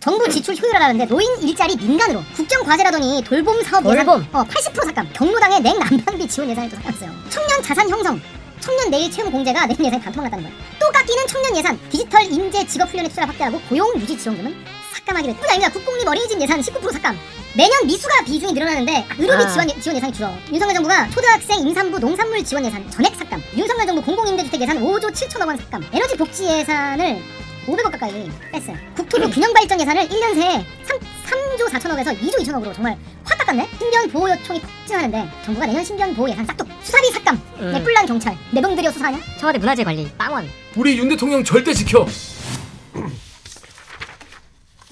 [0.00, 4.26] 정부 지출 효율화라는데 노인 일자리 민간으로 국정 과제라더니 돌봄 사업 예산 돌봄.
[4.32, 5.08] 어, 80% 삭감.
[5.12, 7.10] 경로당의 냉난방비 지원 예산을 또 삭감했어요.
[7.28, 8.20] 청년 자산 형성.
[8.60, 10.58] 청년 내일 채용 공제가 내년 예산이 반토막 났다는 거예요.
[10.80, 11.78] 또 깎이는 청년 예산.
[11.90, 14.54] 디지털 인재 직업 훈련의 투자를 확대하고 고용 유지 지원금은
[14.94, 15.46] 삭감하기로 했고.
[15.50, 15.70] 아닙니다.
[15.72, 17.18] 국공립 어린이집 예산 19% 삭감.
[17.54, 19.48] 매년 미숙아 비중이 늘어나는데 의료비 아.
[19.48, 20.30] 지원, 지원 예산이 줄어.
[20.50, 23.42] 윤석열 정부가 초등학생 임산부 농산물 지원 예산 전액 삭감.
[23.54, 25.84] 윤석열 정부 공공임대주택 예산 5조 7천억 원 삭감.
[25.92, 27.20] 에너지 복지 예산을
[27.66, 32.96] 500억 가까이 뺐어요 국토부 균형 발전 예산을 1년 새에 3, 3조 4천억에서 2조 2천억으로 정말
[33.24, 37.72] 확 깎았네 신변 보호 요청이 폭증하는데 정부가 내년 신변 보호 예산 싹둑 수사비 삭감 음.
[37.72, 40.48] 내 뿔난 경찰 내돈 들여 수사하냐 청와대 문화재 관리 빵원.
[40.76, 42.06] 우리 윤 대통령 절대 지켜.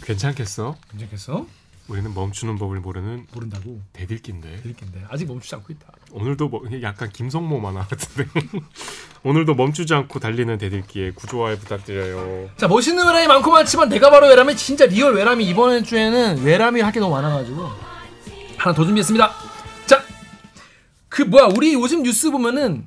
[0.05, 0.77] 괜찮겠어?
[0.91, 1.47] 괜찮겠어?
[1.89, 5.87] 우리는 멈추는 법을 모르는 모른다고 대들기인데 드릴텐데 아직 멈추지 않고 있다.
[6.13, 8.29] 오늘도 뭐 약간 김성모 만화 같은데
[9.25, 12.51] 오늘도 멈추지 않고 달리는 대들기에 구독 좋아요 부탁드려요.
[12.59, 16.93] 자 멋있는 외람이 많고 많지만 내가 바로 외람이 진짜 real 외람이 이번 주에는 외람이 할
[16.93, 17.63] 게 너무 많아가지고
[18.59, 19.31] 하나 더 준비했습니다.
[19.87, 20.03] 자,
[21.09, 22.87] 그 뭐야 우리 요즘 뉴스 보면은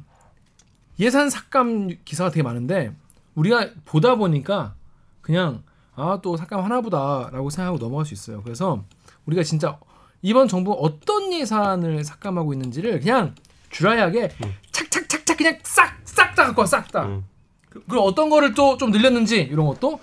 [1.00, 2.92] 예산 삭감 기사가 되게 많은데
[3.36, 4.76] 우리가 보다 보니까
[5.22, 5.64] 그냥
[6.02, 8.42] 아 또 삭감 하나보다라고 생각하고 넘어갈 수 있어요.
[8.44, 8.84] 그래서
[9.26, 9.78] 우리가 진짜
[10.22, 13.36] 이번 정부 어떤 예산을 삭감하고 있는지를 그냥
[13.70, 14.30] 주라이하게
[14.72, 17.04] 착착착착 그냥 싹싹 다 갖고 와 싹 다.
[17.06, 17.26] 음.
[17.70, 20.00] 그- 그리고 어떤 거를 또 좀 늘렸는지 이런 것도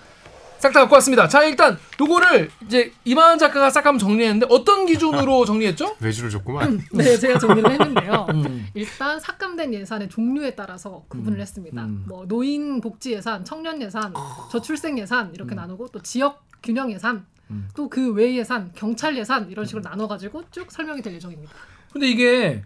[0.58, 1.28] 싹 다 갖고 왔습니다.
[1.28, 5.96] 자 일단 요거를 이제 이만 작가가 싹 한번 정리했는데 어떤 기준으로 정리했죠?
[6.00, 6.80] 외주를 줬구만.
[6.92, 8.26] 네, 제가 정리를 했는데요.
[8.34, 8.66] 음.
[8.74, 11.84] 일단 삭감된 예산의 종류에 따라서 구분을 했습니다.
[11.84, 12.04] 음.
[12.08, 14.12] 뭐 노인 복지 예산, 청년 예산,
[14.50, 17.68] 저출생 예산 이렇게 나누고 또 지역 균형 예산, 음.
[17.76, 21.52] 또그 외 예산, 경찰 예산 이런 식으로 나눠가지고 쭉 설명이 될 예정입니다.
[21.92, 22.62] 근데 이게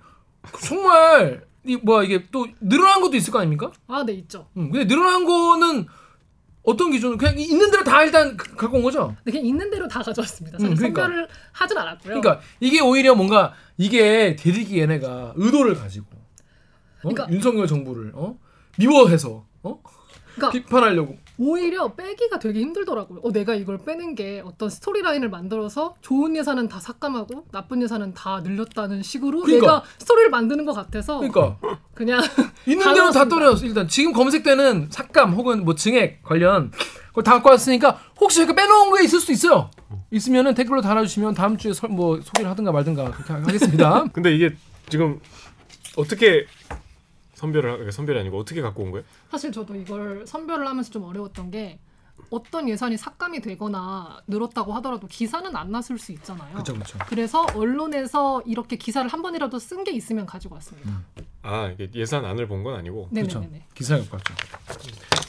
[0.65, 3.71] 정말 이 뭐야 이게 또 늘어난 것도 있을 거 아닙니까?
[3.87, 4.49] 아, 네 있죠.
[4.57, 5.87] 음, 근데 늘어난 거는
[6.63, 7.17] 어떤 기준?
[7.19, 9.17] 그냥 있는 대로 다 일단 가- 갖고 온 거죠.
[9.25, 10.59] 네, 그냥 있는 대로 다 가져왔습니다.
[10.59, 11.03] 음, 그러니까.
[11.03, 12.21] 선별을 하진 않았고요.
[12.21, 17.09] 그러니까 이게 오히려 뭔가 이게 대들기 얘네가 의도를 가지고 어?
[17.09, 18.39] 그러니까- 윤석열 정부를 어?
[18.79, 19.83] 미워해서 어?
[20.35, 23.21] 그러니까 비판하려고 오히려 빼기가 되게 힘들더라고요.
[23.23, 28.41] 어, 내가 이걸 빼는 게 어떤 스토리라인을 만들어서 좋은 예산은 다 삭감하고 나쁜 예산은 다
[28.43, 29.67] 늘렸다는 식으로 그러니까.
[29.67, 31.57] 내가 스토리를 만드는 것 같아서 그러니까
[31.95, 32.21] 그냥
[32.67, 33.29] 있는 대로 다.
[33.29, 33.65] 떨어졌어.
[33.67, 36.71] 일단 지금 검색되는 삭감 혹은 뭐 증액 관련
[37.09, 39.71] 그걸 다 갖고 왔으니까 혹시 저희가 빼놓은 게 있을 수도 있어요.
[40.11, 44.05] 있으면은 댓글로 달아주시면 다음 주에 설, 뭐 소개를 하든가 말든가 그렇게 하겠습니다.
[44.13, 44.55] 근데 이게
[44.89, 45.21] 지금
[45.97, 46.47] 어떻게
[47.47, 49.05] 선별을 하- 선별이 아니고 어떻게 갖고 온 거예요?
[49.31, 51.81] 사실 저도 이걸 선별을 하면서 좀 어려웠던 게
[52.31, 56.53] 어떤 예산이 삭감이 되거나 늘었다고 하더라도 기사는 안 났을 수 있잖아요.
[56.53, 56.99] 그렇죠, 그렇죠.
[57.09, 61.03] 그래서 언론에서 이렇게 기사를 한 번이라도 쓴 게 있으면 가지고 왔습니다.
[61.43, 63.67] 아 이게 예산안을 본 건 아니고 네네네.
[63.75, 64.35] 기사 갖고 왔죠.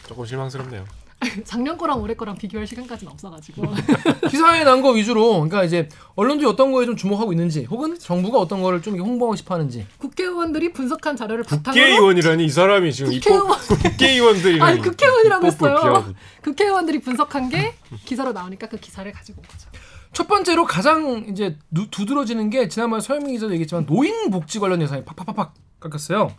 [0.07, 0.85] 조금 실망스럽네요.
[1.45, 3.63] 작년 거랑 올해 거랑 비교할 시간까지는 없어가지고
[4.29, 8.61] 기사에 난 거 위주로 그러니까 이제 언론들이 어떤 거에 좀 주목하고 있는지 혹은 정부가 어떤
[8.61, 13.51] 거를 좀 홍보하고 싶어하는지 국회의원들이 분석한 자료를 바탕으로 국회의원이라니 이 사람이 지금 국회의원.
[13.51, 16.13] 입법 국회의원들이라니 아니 국회의원이라고 했어요.
[16.43, 17.73] 국회의원들이 분석한 게
[18.05, 19.69] 기사로 나오니까 그 기사를 가지고 온 거죠.
[20.11, 25.05] 첫 번째로 가장 이제 누- 두드러지는 게 지난번에 서현민 기자도 얘기했지만 노인 복지 관련 예산이
[25.05, 26.31] 팍팍팍팍 깎였어요.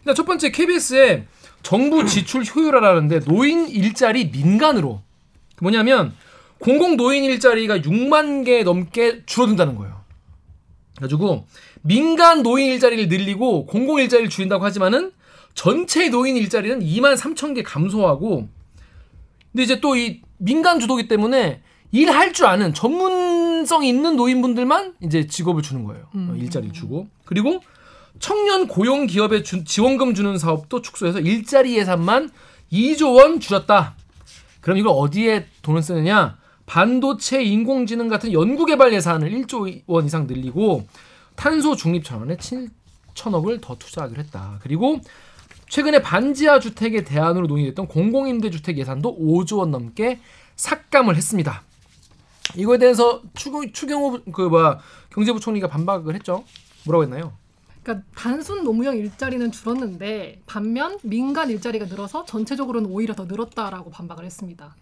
[0.00, 1.26] 일단 첫 번째 KBS에
[1.62, 5.02] 정부 지출 효율화라는데 노인 일자리 민간으로
[5.60, 6.14] 뭐냐면
[6.58, 10.00] 공공 노인 일자리가 6만 개 넘게 줄어든다는 거예요.
[10.96, 11.46] 그래가지고
[11.82, 15.12] 민간 노인 일자리를 늘리고 공공 일자리를 줄인다고 하지만은
[15.54, 18.48] 전체 노인 일자리는 2만 3천 개 감소하고
[19.52, 21.60] 근데 이제 또 이 민간 주도기 때문에
[21.92, 26.06] 일할 줄 아는 전문성 있는 노인분들만 이제 직업을 주는 거예요.
[26.14, 27.60] 어, 일자리 주고 그리고
[28.24, 32.30] 청년 고용 기업에 주- 지원금 주는 사업도 축소해서 일자리 예산만
[32.72, 33.96] 2조 원 줄였다.
[34.60, 36.38] 그럼 이걸 어디에 돈을 쓰느냐?
[36.66, 40.86] 반도체, 인공지능 같은 연구개발 예산을 1조 원 이상 늘리고
[41.34, 44.58] 탄소 중립 전환에 7천억을 더 투자하기로 했다.
[44.62, 45.00] 그리고
[45.68, 50.20] 최근에 반지하 주택의 대안으로 논의됐던 공공임대주택 예산도 5조 원 넘게
[50.56, 51.62] 삭감을 했습니다.
[52.56, 54.78] 이거에 대해서 추경, 추경호 그 뭐야
[55.14, 56.44] 경제부총리가 반박을 했죠.
[56.84, 57.32] 뭐라고 했나요?
[57.82, 64.76] 그러니까 단순 노무형 일자리는 줄었는데 반면 민간 일자리가 늘어서 전체적으로는 오히려 더 늘었다라고 반박을 했습니다.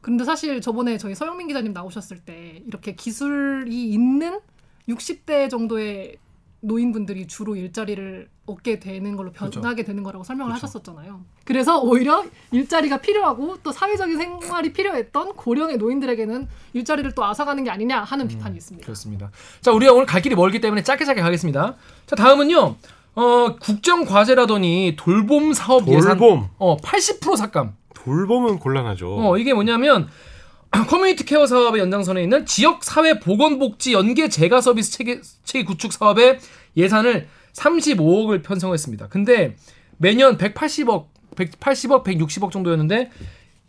[0.00, 4.40] 그런데 사실 저번에 저희 서영민 기자님 나오셨을 때 이렇게 기술이 있는
[4.88, 6.16] 60대 정도의
[6.60, 9.60] 노인분들이 주로 일자리를 얻게 되는 걸로 그렇죠.
[9.60, 11.20] 변하게 되는 거라고 설명을 하셨었잖아요.
[11.44, 18.02] 그래서 오히려 일자리가 필요하고 또 사회적인 생활이 필요했던 고령의 노인들에게는 일자리를 또 앗아가는 게 아니냐
[18.02, 18.84] 하는 비판이 있습니다.
[18.84, 19.30] 그렇습니다.
[19.60, 21.76] 자, 우리가 오늘 갈 길이 멀기 때문에 짧게 짧게 가겠습니다.
[22.06, 22.76] 자, 다음은요.
[23.14, 26.48] 어, 국정 과제라더니 돌봄 사업 예산 돌봄.
[26.58, 27.76] 어, 80% 삭감.
[27.94, 29.16] 돌봄은 곤란하죠.
[29.18, 30.08] 어, 이게 뭐냐면
[30.88, 36.38] community care 사업의 연장선에 있는 지역 사회 보건복지 연계 재가 서비스 체계, 체계 구축 사업의
[36.76, 39.08] 예산을 35억을 편성했습니다.
[39.08, 39.56] 근데
[39.96, 41.06] 매년 180억,
[41.36, 43.10] 180억, 160억 정도였는데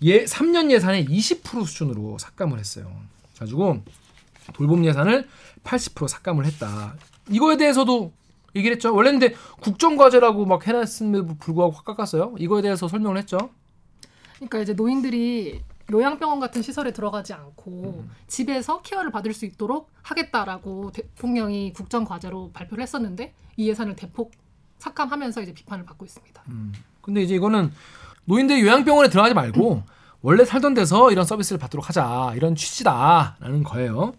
[0.03, 2.91] 예 3년 예산의 20% 수준으로 삭감을 했어요.
[3.37, 3.81] 가지고
[4.53, 5.27] 돌봄 예산을
[5.63, 6.95] 80% 삭감을 했다.
[7.29, 8.11] 이거에 대해서도
[8.55, 8.93] 얘기를 했죠.
[8.93, 12.35] 원래는 근데 국정과제라고 막 해놨음에도 불구하고 확 깎았어요.
[12.39, 13.37] 이거에 대해서 설명을 했죠.
[14.35, 15.61] 그러니까 이제 노인들이
[15.91, 22.81] 요양병원 같은 시설에 들어가지 않고 집에서 케어를 받을 수 있도록 하겠다라고 대통령이 국정 과제로 발표를
[22.81, 24.31] 했었는데 이 예산을 대폭
[24.77, 26.43] 삭감하면서 이제 비판을 받고 있습니다.
[27.01, 27.71] 근데 이제 이거는
[28.25, 29.83] 노인들 요양병원에 들어가지 말고
[30.21, 34.13] 원래 살던 데서 이런 서비스를 받도록 하자 이런 취지다라는 거예요.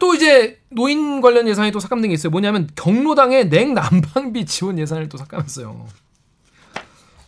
[0.00, 2.30] 또 이제 노인 관련 예산이 또 삭감된 게 있어요.
[2.30, 5.86] 뭐냐면 경로당의 냉난방비 지원 예산을 또 삭감했어요.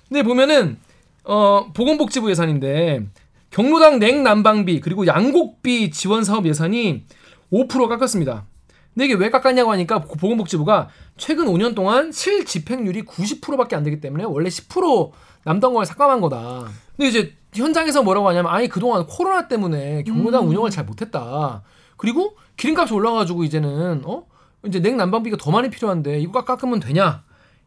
[0.09, 0.79] 근데 보면은
[1.25, 3.07] 어 보건복지부 예산인데
[3.51, 7.05] 경로당 냉난방비 그리고 양곡비 지원 사업 예산이
[7.53, 8.47] 5% 깎았습니다.
[8.95, 14.25] 근데 이게 왜 깎았냐고 하니까 보건복지부가 최근 5년 동안 실 집행률이 90%밖에 안 되기 때문에
[14.25, 15.13] 원래 10%
[15.45, 16.67] 남던 걸 삭감한 거다.
[16.97, 20.49] 근데 이제 현장에서 뭐라고 하냐면 아니 그동안 코로나 때문에 경로당 음.
[20.49, 21.63] 운영을 잘 못했다.
[21.97, 24.27] 그리고 기름값이 올라가지고 이제는 어
[24.67, 27.23] 이제 냉난방비가 더 많이 필요한데 이거 깎으면 되냐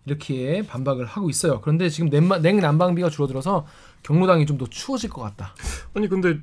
[0.06, 1.62] 이렇게 반박을 하고 있어요.
[1.62, 3.68] 그런데 지금 냉마- 냉난방비가 줄어들어서
[4.04, 5.54] 경로당이 좀 더 추워질 것 같다.
[5.94, 6.40] 아니 근데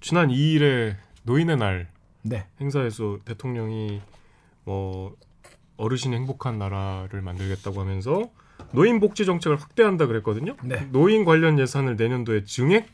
[0.00, 1.88] 지난 2일에 노인의 날
[2.22, 2.46] 네.
[2.60, 4.00] 행사에서 대통령이
[4.64, 5.14] 뭐
[5.76, 8.30] 어르신이 행복한 나라를 만들겠다고 하면서
[8.72, 10.56] 노인 복지 정책을 확대한다 그랬거든요.
[10.64, 10.88] 네.
[10.90, 12.88] 노인 관련 예산을 내년도에 증액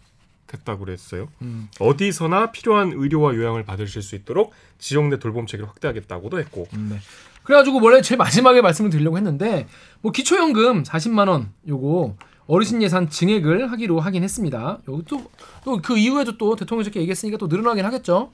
[0.52, 1.28] 했다고 그랬어요.
[1.40, 1.68] 음.
[1.80, 6.98] 어디서나 필요한 의료와 요양을 받으실 수 있도록 지역 내 돌봄 체계를 확대하겠다고도 했고 네.
[7.44, 9.66] 그래가지고 원래 제일 마지막에 말씀을 드리려고 했는데
[10.00, 12.16] 뭐 기초연금 40만 원 요거
[12.46, 14.78] 어르신 예산 증액을 하기로 하긴 했습니다.
[14.88, 18.32] 여기 또또 그 이후에도 또 대통령께서 얘기했으니까 또 늘어나긴 하겠죠.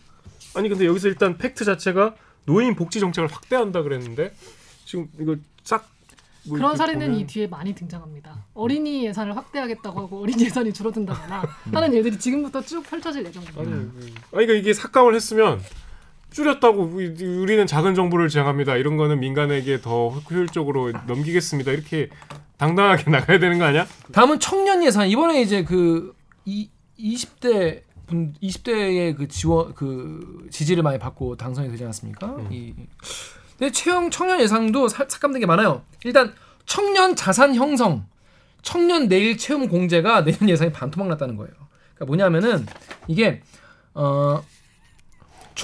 [0.55, 2.15] 아니 근데 여기서 일단 팩트 자체가
[2.47, 4.33] 노인 복지 정책을 확대한다 그랬는데
[4.85, 5.99] 지금 이거 싹
[6.49, 8.45] 뭐 그런 이렇게 사례는 보면 이 뒤에 많이 등장합니다.
[8.55, 13.61] 어린이 예산을 확대하겠다고 하고 어린이 예산이 줄어든다거나 하는 일들이 지금부터 쭉 펼쳐질 예정입니다.
[13.61, 13.91] 아니, 아니
[14.31, 15.61] 그러니까 이게 삭감을 했으면
[16.31, 18.77] 줄였다고 우리- 우리는 작은 정부를 지향합니다.
[18.77, 21.73] 이런 거는 민간에게 더 효율적으로 넘기겠습니다.
[21.73, 22.11] 이렇게
[22.59, 23.87] 당당하게 나가야 되는 거 아니야?
[24.13, 26.15] 다음은 청년 예산 이번에 이제 그
[26.45, 32.27] 이, 20대 분 20대의 그 지원 그 지지를 많이 받고 당선이 되지 않았습니까?
[32.27, 32.49] 음.
[32.51, 32.75] 이
[33.59, 35.83] 근데 채용 청년 예산도 사- 삭감된 게 많아요.
[36.05, 36.33] 일단
[36.65, 38.07] 청년 자산 형성,
[38.63, 41.53] 청년 내일 채용 공제가 내년 예산이 반토막 났다는 거예요.
[41.95, 42.67] 그러니까 뭐냐면은
[43.09, 43.43] 이게
[43.95, 44.43] 어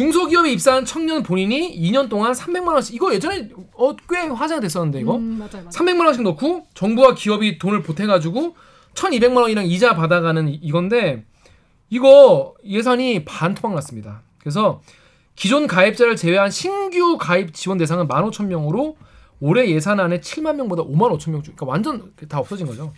[0.04, 5.14] 중소기업에 입사한 청년 본인이 2년 동안 300만 원씩 이거 예전에 어, 꽤 화제가 됐었는데 이거
[5.14, 5.68] 음, 맞아요, 맞아요.
[5.70, 8.56] 300만 원씩 넣고 정부와 기업이 돈을 보태가지고
[8.94, 11.24] 1,200만 원이랑 이자 받아가는 이- 이건데
[11.90, 14.22] 이거 예산이 반토막 났습니다.
[14.40, 14.82] 그래서
[15.36, 18.96] 기존 가입자를 제외한 신규 가입 지원 대상은 15,000명으로
[19.38, 22.92] 올해 예산안에 7만 명보다 5만 5천 명 줄, 그러니까 완전 다 없어진 거죠.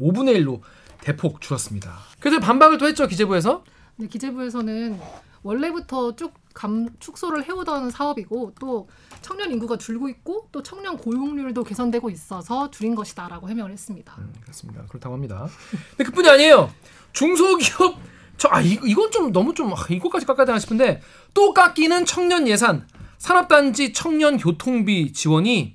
[0.00, 0.60] 5분의 1로
[1.02, 1.92] 대폭 줄었습니다.
[2.18, 3.62] 그래서 반박을 또 했죠 기재부에서.
[3.96, 4.98] 근데 기재부에서는
[5.44, 8.88] 원래부터 쭉 감, 축소를 해오던 사업이고 또
[9.20, 14.14] 청년 인구가 줄고 있고 또 청년 고용률도 개선되고 있어서 줄인 것이다라고 해명을 했습니다.
[14.18, 14.82] 음, 그렇습니다.
[14.88, 15.46] 그렇다고 합니다.
[15.96, 16.70] 근데 그뿐이 아니에요.
[17.12, 17.96] 중소기업
[18.36, 21.00] 저아 이건 좀 너무 좀 아, 이거까지 깎아야 되나 싶은데
[21.34, 22.86] 또 깎이는 청년 예산
[23.18, 25.74] 산업단지 청년 교통비 지원이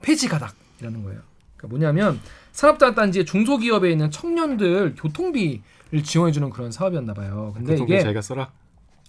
[0.00, 1.20] 폐지 가닥이라는 거예요.
[1.56, 2.20] 그러니까 뭐냐면
[2.52, 7.52] 산업단지의 중소기업에 있는 청년들 교통비를 지원해주는 그런 사업이었나 봐요.
[7.54, 8.50] 근데 교통비 이게 자기가 써라.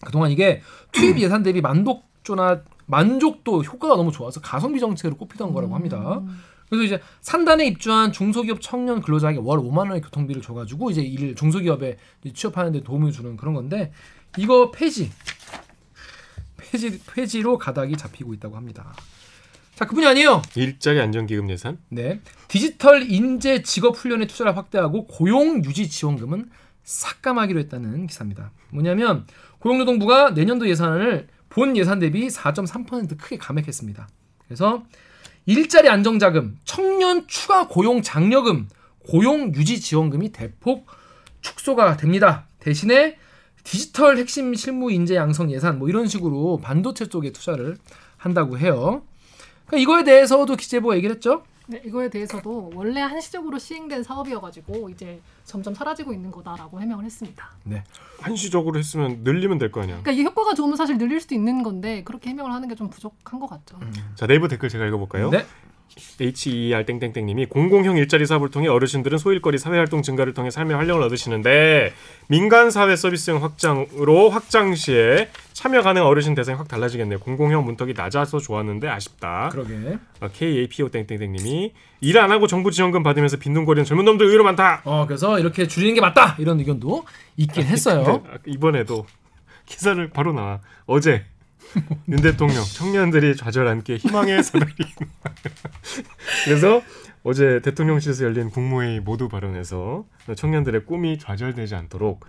[0.06, 6.20] 그동안 이게 투입 예산 대비 만족도나 만족도 효과가 너무 좋아서 가성비 정책으로 꼽히던 거라고 합니다.
[6.20, 6.42] 음.
[6.70, 11.98] 그래서 이제 산단에 입주한 중소기업 청년 근로자에게 월 5만 원의 교통비를 줘가지고 이제 일 중소기업에
[12.34, 13.92] 취업하는데 도움을 주는 그런 건데
[14.38, 15.12] 이거 폐지
[16.56, 18.94] 폐지 폐지로 가닥이 잡히고 있다고 합니다.
[19.76, 20.42] 자 그뿐이 아니에요.
[20.56, 26.50] 일자리 안정기금 예산 네 디지털 인재 직업 훈련에 투자를 확대하고 고용 유지 지원금은
[26.84, 28.52] 삭감하기로 했다는 기사입니다.
[28.72, 29.26] 뭐냐면
[29.60, 34.08] 고용노동부가 내년도 예산을 본 예산 대비 4.3% 크게 감액했습니다.
[34.46, 34.84] 그래서
[35.46, 38.68] 일자리 안정자금, 청년 추가 고용 장려금,
[39.08, 40.88] 고용 유지 지원금이 대폭
[41.42, 42.48] 축소가 됩니다.
[42.60, 43.18] 대신에
[43.64, 47.78] 디지털 핵심 실무 인재 양성 예산 뭐 이런 식으로 반도체 쪽에 투자를
[48.18, 49.04] 한다고 해요.
[49.66, 51.44] 그러니까 이거에 대해서도 기재부가 얘기를 했죠.
[51.72, 57.50] 네, 이거에 대해서도 원래 한시적으로 시행된 사업이어가지고 이제 점점 사라지고 있는 거다라고 해명을 했습니다.
[57.64, 57.82] 네.
[58.20, 60.02] 한시적으로 했으면 늘리면 될 거 아니야.
[60.02, 63.40] 그러니까 이 효과가 좋으면 사실 늘릴 수도 있는 건데 그렇게 해명을 하는 게 좀 부족한
[63.40, 63.80] 것 같죠.
[64.16, 65.30] 자 네이버 댓글 제가 읽어볼까요?
[65.30, 65.46] 네.
[66.20, 71.94] HER 땡땡땡님이 공공형 일자리 사업을 통해 어르신들은 소일거리 사회활동 증가를 통해 삶의 활력을 얻으시는데
[72.28, 77.20] 민간 사회 서비스형 확장으로 확장 시에 참여 가능 어르신 대상이 확 달라지겠네요.
[77.20, 79.50] 공공형 문턱이 낮아서 좋았는데 아쉽다.
[79.52, 79.98] 그러게.
[80.22, 84.82] 어, KAPO 땡땡땡님이 일 안 하고 정부 지원금 받으면서 빈둥거리는 젊은 놈들 의외로 많다.
[84.86, 87.04] 어 그래서 이렇게 줄이는 게 맞다 이런 의견도
[87.38, 88.04] 있긴 했어요.
[88.04, 89.06] 근데 아, 이번에도
[89.66, 91.24] 기사를 바로 나와 어제
[92.10, 94.72] 윤 대통령 청년들이 좌절 함께 희망의 사다리
[96.46, 96.82] 그래서
[97.24, 102.26] 어제 대통령실에서 열린 국무회의 모두 발언에서 청년들의 꿈이 좌절되지 않도록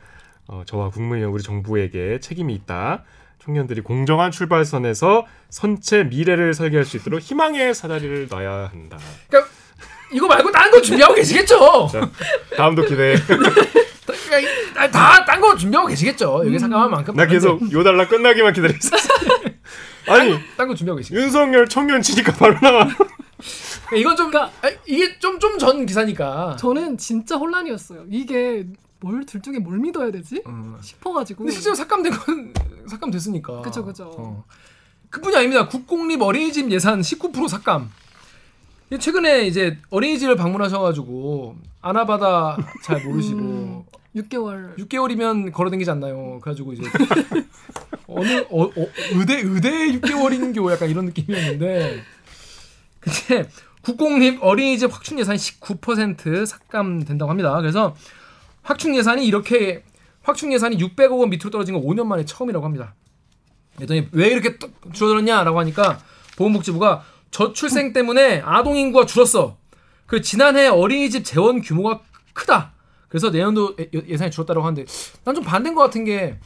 [0.48, 3.04] 어, 저와 국무위원 우리 정부에게 책임이 있다.
[3.38, 8.98] 청년들이 공정한 출발선에서 선체 미래를 설계할 수 있도록 희망의 사다리를 놔야 한다.
[9.28, 9.50] 그러니까
[10.12, 11.88] 이거 말고 다른 거 준비하고 계시겠죠.
[11.92, 12.10] 자,
[12.56, 13.16] 다음도 기대해.
[14.92, 16.42] 다딴 거 준비하고 계시겠죠.
[16.46, 17.14] 여기 상관한 만큼.
[17.14, 19.08] 나 계속 요달라 끝나기만 기다리고 있었어.
[20.08, 21.22] 아니 딴 거 준비하고 계시겠죠.
[21.22, 22.84] 윤석열 청년 치니까 바로 나와.
[22.86, 24.50] 그러니까 이건 좀 아,
[24.86, 26.56] 이게 좀 좀 전 기사니까.
[26.58, 28.04] 저는 진짜 혼란이었어요.
[28.10, 28.66] 이게
[29.00, 30.42] 뭘둘 중에 뭘 믿어야 되지?
[30.44, 30.76] 어.
[30.80, 31.38] 싶어가지고.
[31.38, 32.54] 근데 실제로 삭감된 건
[32.88, 33.62] 삭감됐으니까.
[33.62, 34.14] 그쵸, 그쵸.
[34.16, 34.44] 어.
[35.10, 35.68] 그뿐이 아닙니다.
[35.68, 37.90] 국공립 어린이집 예산 19% 삭감.
[38.98, 43.82] 최근에 이제 어린이집을 방문하셔가지고 아나바다 잘 모르시고 음.
[44.16, 46.38] 6개월 6개월이면 걸어다니지 않나요?
[46.40, 46.82] 그래가지고 이제
[48.06, 52.02] 어느 어, 어, 의대 의대 6개월인 교 약간 이런 느낌이었는데
[53.00, 53.48] 근데
[53.82, 57.56] 국공립 어린이집 확충 예산이 19% 삭감된다고 합니다.
[57.56, 57.96] 그래서
[58.62, 59.82] 확충 예산이 이렇게
[60.22, 62.94] 확충 예산이 600억 원 밑으로 떨어진 건 5년 만에 처음이라고 합니다.
[63.76, 65.98] 그랬더니 왜 이렇게 또 줄어들었냐라고 하니까
[66.36, 69.56] 보건복지부가 저출생 때문에 아동 인구가 줄었어.
[70.06, 72.00] 그 지난해 어린이집 재원 규모가
[72.34, 72.72] 크다.
[73.08, 74.84] 그래서 내년도 예- 예산이 줄었다고 하는데
[75.24, 76.38] 난 좀 반대인 것 같은 게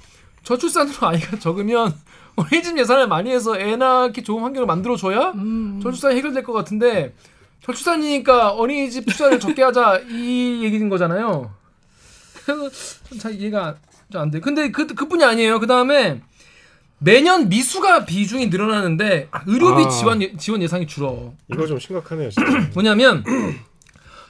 [0.44, 1.92] 저출산으로 아이가 적으면
[2.36, 5.80] 어린이집 예산을 많이 해서 애 낳기 좋은 환경을 만들어줘야 음.
[5.82, 7.14] 저출산이 해결될 것 같은데
[7.64, 11.52] 저출산이니까 어린이집 투자를 적게 하자 이 얘기인 거잖아요.
[12.46, 12.70] 그래서
[13.18, 13.76] 잘 이해가
[14.12, 14.38] 좀안 돼.
[14.38, 15.58] 근데 그 그뿐이 아니에요.
[15.58, 16.20] 그 다음에
[16.98, 19.88] 매년 미수가 비중이 늘어나는데 의료비 아.
[19.88, 21.34] 지원 예- 지원 예상이 줄어.
[21.52, 22.50] 이거 좀 심각하네요, 진짜.
[22.74, 23.22] 뭐냐면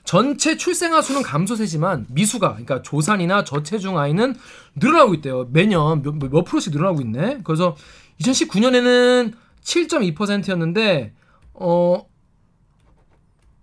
[0.04, 4.34] 전체 출생아 수는 감소세지만 미수가 그러니까 조산이나 저체중 아이는
[4.76, 5.48] 늘어나고 있대요.
[5.52, 7.38] 매년 몇, 몇 프로씩 늘어나고 있네.
[7.44, 7.76] 그래서
[8.20, 9.32] 2019년에는
[9.62, 11.12] 7.2%였는데
[11.54, 12.06] 어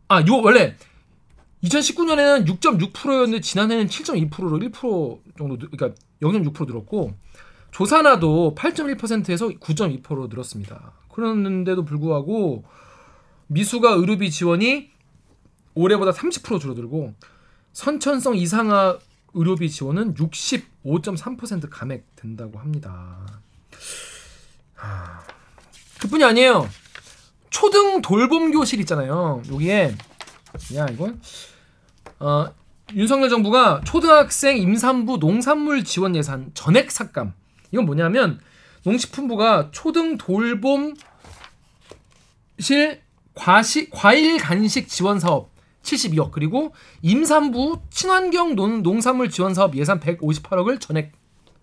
[0.10, 0.76] 아, 요 원래
[1.64, 7.14] 2019년에는 6.6%였는데 지난해는 7.2%로 1% 정도 늘- 그러니까 0.6% 늘었고
[7.74, 10.94] 조사나도 8.1%에서 9.2%로 늘었습니다.
[11.12, 12.64] 그런데도 불구하고
[13.48, 14.92] 미수가 의료비 지원이
[15.74, 17.16] 올해보다 30% 줄어들고
[17.74, 19.00] 선천성 이상아
[19.34, 23.26] 의료비 지원은 65.3% 감액된다고 합니다.
[24.76, 25.24] 하,
[26.00, 26.70] 그뿐이 아니에요.
[27.50, 29.42] 초등 돌봄 교실 있잖아요.
[29.52, 29.96] 여기에
[30.76, 31.20] 야 이건
[32.20, 32.54] 어,
[32.94, 37.34] 윤석열 정부가 초등학생 임산부 농산물 지원 예산 전액 삭감.
[37.74, 38.40] 이건 뭐냐면
[38.84, 40.94] 농식품부가 초등 돌봄
[42.60, 43.02] 실
[43.34, 45.50] 과시, 과일 간식 지원 사업
[45.82, 51.12] 72억 그리고 임산부 친환경 농, 농산물 지원 사업 예산 158억을 전액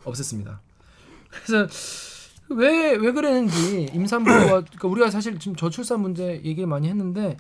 [0.04, 0.58] 없앴습니다.
[1.30, 1.68] 그래서
[2.50, 7.36] 왜 왜 그랬는지 임산부가 그러니까 우리가 사실 지금 저출산 문제 얘기를 많이 했는데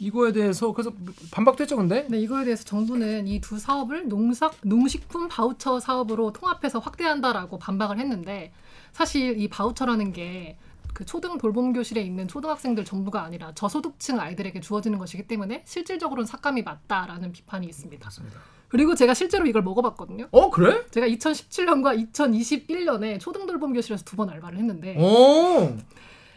[0.00, 0.92] 이거에 대해서 그래서
[1.30, 6.78] 반박도 했죠 근데 네, 이거에 대해서 정부는 이 두 사업을 농사, 농식품 바우처 사업으로 통합해서
[6.78, 8.52] 확대한다라고 반박을 했는데
[8.92, 10.56] 사실 이 바우처라는 게
[10.94, 16.62] 그 초등 돌봄 교실에 있는 초등학생들 전부가 아니라 저소득층 아이들에게 주어지는 것이기 때문에 실질적으로는 삭감이
[16.62, 18.04] 맞다라는 비판이 있습니다.
[18.04, 18.40] 맞습니다.
[18.66, 20.26] 그리고 제가 실제로 이걸 먹어봤거든요.
[20.32, 20.82] 어 그래?
[20.90, 25.76] 제가 2017년과 2021년에 초등 돌봄 교실에서 두 번 알바를 했는데 오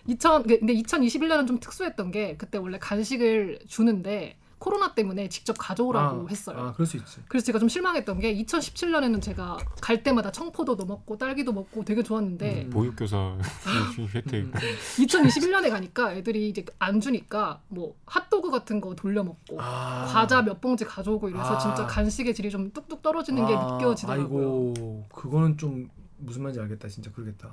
[0.07, 6.55] 2000 근데 2021년은 좀 특수했던 게 그때 원래 간식을 주는데 코로나 때문에 직접 가져오라고 했어요.
[6.59, 7.19] 아 그럴 수 있지.
[7.27, 12.65] 그래서 제가 좀 실망했던 게 2017년에는 제가 갈 때마다 청포도도 먹고 딸기도 먹고 되게 좋았는데
[12.65, 12.69] 음.
[12.69, 13.39] 보육교사
[14.13, 14.43] 혜택.
[14.43, 14.51] 음,
[14.99, 20.05] 2021년에 가니까 애들이 이제 안 주니까 뭐 핫도그 같은 거 돌려 먹고 아.
[20.07, 21.57] 과자 몇 봉지 가져오고 이래서 아.
[21.57, 24.73] 진짜 간식의 질이 좀 뚝뚝 떨어지는 게 아, 느껴지더라고요.
[24.77, 25.89] 아이고 그거는 좀
[26.19, 26.87] 무슨 말인지 알겠다.
[26.87, 27.49] 진짜 그러겠다.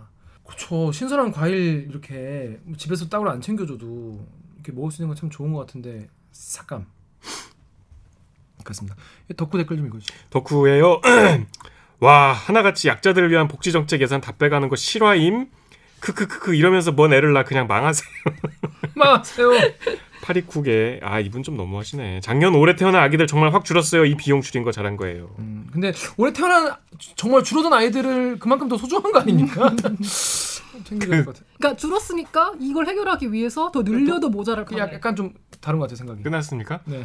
[0.49, 5.53] 그쵸 신선한 과일 이렇게 집에서 따로 안 챙겨줘도 이렇게 먹을 수 있는 건 참 좋은
[5.53, 6.87] 것 같은데 삭감.
[8.65, 8.97] 그렇습니다.
[9.37, 10.15] 덕후 댓글 좀 읽어주시죠.
[10.31, 11.01] 덕후예요.
[12.01, 15.49] 와 하나같이 약자들을 위한 복지 정책 예산 다 빼가는 거 실화임.
[16.01, 18.09] 크크크크 이러면서 뭔 애를 낳아 그냥 망하세요.
[18.95, 19.51] 마세요.
[20.23, 22.21] 파리쿡에 아 이분 좀 너무하시네.
[22.21, 24.05] 작년 올해 태어난 아기들 정말 확 줄었어요.
[24.05, 25.31] 이 비용 줄인 거 잘한 거예요.
[25.39, 26.75] 음, 근데 올해 태어난
[27.17, 29.75] 정말 줄어든 아이들을 그만큼 더 소중한 거 아닙니까?
[30.85, 31.47] 챙겨야 될것 같아.
[31.59, 34.95] 그러니까 줄었으니까 이걸 해결하기 위해서 더 늘려도 모자랄 그 판에.
[34.95, 36.23] 약간 좀 다른 것 같아 생각이.
[36.23, 36.81] 끝났습니까?
[36.85, 37.05] 네.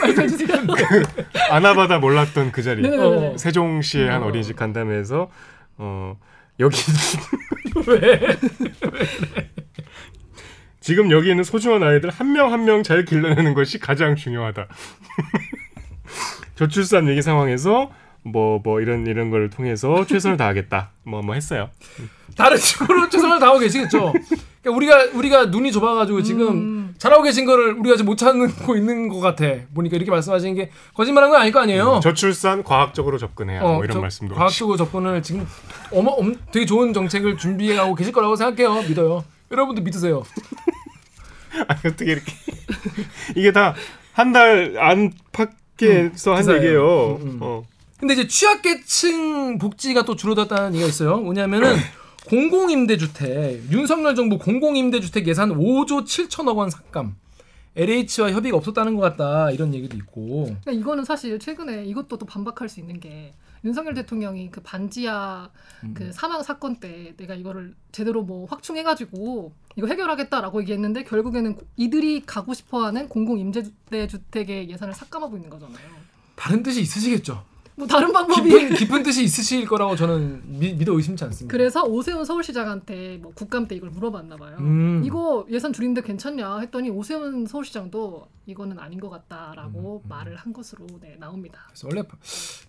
[0.00, 0.48] 말씀해 주세요.
[1.50, 2.80] 아나바다 몰랐던 그 자리.
[2.82, 3.02] 네네네.
[3.34, 3.36] 어.
[3.36, 4.26] 세종시의 한 어.
[4.26, 5.30] 어린이집 간담회에서
[5.76, 6.16] 어
[6.60, 6.78] 여기
[7.86, 8.20] 왜?
[10.80, 14.66] 지금 여기 있는 소중한 아이들 한 명 한 명 잘 길러내는 것이 가장 중요하다.
[16.56, 17.90] 저출산 위기 상황에서
[18.22, 20.90] 뭐뭐 이런 이런 걸 통해서 최선을 다하겠다.
[21.04, 21.70] 뭐뭐 했어요.
[22.36, 24.12] 다른 식으로 최선을 다하고 계시겠죠.
[24.62, 26.94] 그러니까 우리가 우리가 눈이 좁아가지고 지금 음.
[26.98, 29.44] 잘하고 계신 거를 우리가 지금 못 찾고 있는 것 같아.
[29.74, 32.00] 보니까 이렇게 말씀하시는 게 거짓말한 건 아닐 거 아니에요.
[32.02, 35.46] 저출산 과학적으로 접근해야 뭐 이런 저- 말씀도 과학적으로 접근을 지금
[35.92, 38.82] 어머 엄, 되게 좋은 정책을 준비하고 계실 거라고 생각해요.
[38.86, 39.24] 믿어요.
[39.50, 40.22] 여러분도 믿으세요.
[41.68, 42.32] 아니 어떻게 이렇게
[43.36, 43.74] 이게 다
[44.12, 46.56] 한 달 안팎에서 한 기사예요.
[46.58, 47.16] 얘기예요.
[47.22, 47.38] 음, 음.
[47.40, 47.62] 어.
[47.98, 51.18] 근데 이제 취약계층 복지가 또 줄어들었다는 얘기가 있어요.
[51.18, 51.74] 뭐냐면은
[52.26, 57.14] 공공임대주택 윤석열 정부 공공임대주택 예산 5조 7천억 원 삭감.
[57.76, 60.44] LH와 협의가 없었다는 것 같다 이런 얘기도 있고.
[60.44, 63.32] 그러니까 이거는 사실 최근에 이것도 또 반박할 수 있는 게
[63.64, 65.50] 윤석열 대통령이 그 반지하
[65.84, 65.94] 음.
[65.94, 72.22] 그 사망 사건 때 내가 이거를 제대로 뭐 확충해가지고 이거 해결하겠다라고 얘기했는데 결국에는 고- 이들이
[72.26, 75.86] 가고 싶어하는 공공 임대주택의 예산을 삭감하고 있는 거잖아요.
[76.36, 77.44] 다른 뜻이 있으시겠죠.
[77.80, 81.50] 뭐 다른 방법이 깊은, 깊은 뜻이 있으실 거라고 저는 미, 믿어 의심치 않습니다.
[81.50, 84.56] 그래서 오세훈 서울시장한테 뭐 국감 때 이걸 물어봤나 봐요.
[84.60, 85.00] 음.
[85.02, 90.86] 이거 예산 줄이는데 괜찮냐 했더니 오세훈 서울시장도 이거는 아닌 것 음, 같다라고 말을 한 것으로
[91.00, 91.60] 네, 나옵니다.
[91.68, 92.18] 그래서 원래 바-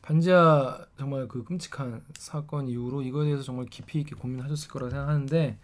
[0.02, 5.58] 반지하 정말 그 끔찍한 사건 이후로 이거에 대해서 정말 깊이 있게 고민하셨을 거라 생각하는데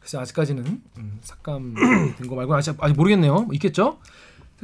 [0.00, 3.34] 글쎄 아직까지는 음, 삭감된 거 말고 아직, 아직 모르겠네요.
[3.42, 3.98] 뭐 있겠죠?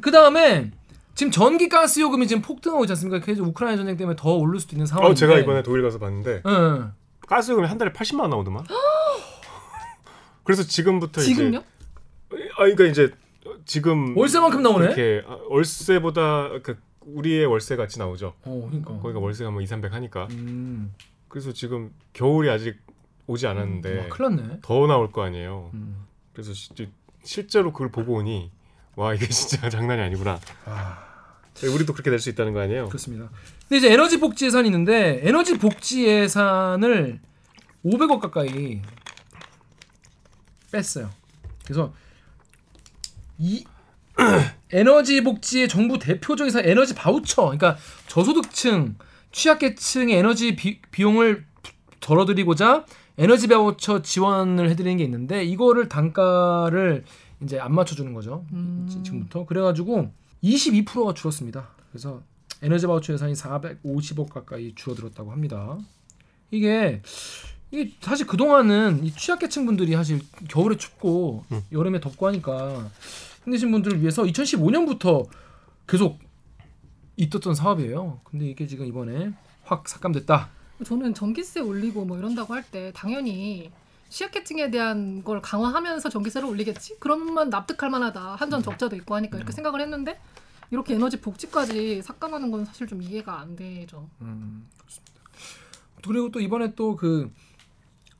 [0.00, 0.72] 그 다음에
[1.16, 3.24] 지금 전기 가스 요금이 지금 폭등하고 있지 않습니까?
[3.24, 5.10] 그래서 우크라이나 전쟁 때문에 더 오를 수도 있는 상황인데.
[5.10, 6.92] 어 제가 이번에 독일 가서 봤는데 응.
[7.26, 8.64] 가스 요금이 한 달에 80만 원 나오더만.
[10.44, 11.58] 그래서 지금부터 지금요?
[11.58, 13.10] 이제 아 그러니까 이제
[13.64, 14.84] 지금 월세만큼 나오네.
[14.86, 18.34] 이렇게 아, 월세보다 그 우리의 월세 같이 나오죠.
[18.42, 18.98] 어, 그러니까.
[18.98, 20.28] 거기가 월세가 뭐 2, 300 하니까.
[20.32, 20.92] 음.
[21.28, 22.76] 그래서 지금 겨울이 아직
[23.26, 24.58] 오지 않았는데 와, 큰일 났네.
[24.62, 25.70] 더 나올 거 아니에요.
[25.72, 26.04] 음.
[26.34, 26.74] 그래서 시-
[27.24, 28.50] 실제로 그걸 보고 오니
[28.96, 30.38] 와 이게 진짜 장난이 아니구나.
[30.66, 31.05] 아.
[31.62, 32.88] 우리도 그렇게 될 수 있다는 거 아니에요?
[32.88, 33.30] 그렇습니다.
[33.68, 37.20] 근데 이제 에너지 복지 예산이 있는데 에너지 복지 예산을
[37.84, 38.82] 500억 가까이
[40.72, 41.10] 뺐어요.
[41.64, 41.92] 그래서
[43.38, 43.64] 이
[44.72, 47.76] 에너지 복지의 정부 대표적인 사 에너지 바우처, 그러니까
[48.08, 48.96] 저소득층,
[49.32, 51.44] 취약계층의 에너지 비, 비용을
[52.00, 52.86] 덜어드리고자
[53.18, 57.04] 에너지 바우처 지원을 해드리는 게 있는데 이거를 단가를
[57.42, 58.44] 이제 안 맞춰주는 거죠.
[58.52, 58.86] 음.
[58.90, 60.10] 지- 지금부터 그래가지고
[60.42, 61.68] 22%가 줄었습니다.
[61.90, 62.22] 그래서
[62.62, 65.78] 에너지 바우처 예산이 450억 가까이 줄어들었다고 합니다.
[66.50, 67.02] 이게
[67.70, 71.62] 이게 사실 그 동안은 이 취약계층 분들이 사실 겨울에 춥고 음.
[71.72, 72.88] 여름에 덥고 하니까
[73.44, 75.28] 힘드신 분들을 위해서 2015년부터
[75.86, 76.18] 계속
[77.16, 78.20] 있었던 사업이에요.
[78.24, 79.32] 근데 이게 지금 이번에
[79.64, 80.48] 확 삭감됐다.
[80.84, 83.70] 저는 전기세 올리고 뭐 이런다고 할 때 당연히
[84.08, 86.96] 취약계층에 대한 걸 강화하면서 전기세를 올리겠지?
[87.00, 88.36] 그러면 납득할 만하다.
[88.36, 90.18] 한전 적자도 있고 하니까 이렇게 생각을 했는데
[90.70, 94.08] 이렇게 에너지 복지까지 삭감하는 건 사실 좀 이해가 안 되죠.
[94.20, 95.20] 음, 그렇습니다.
[96.06, 97.30] 그리고 또 이번에 또 그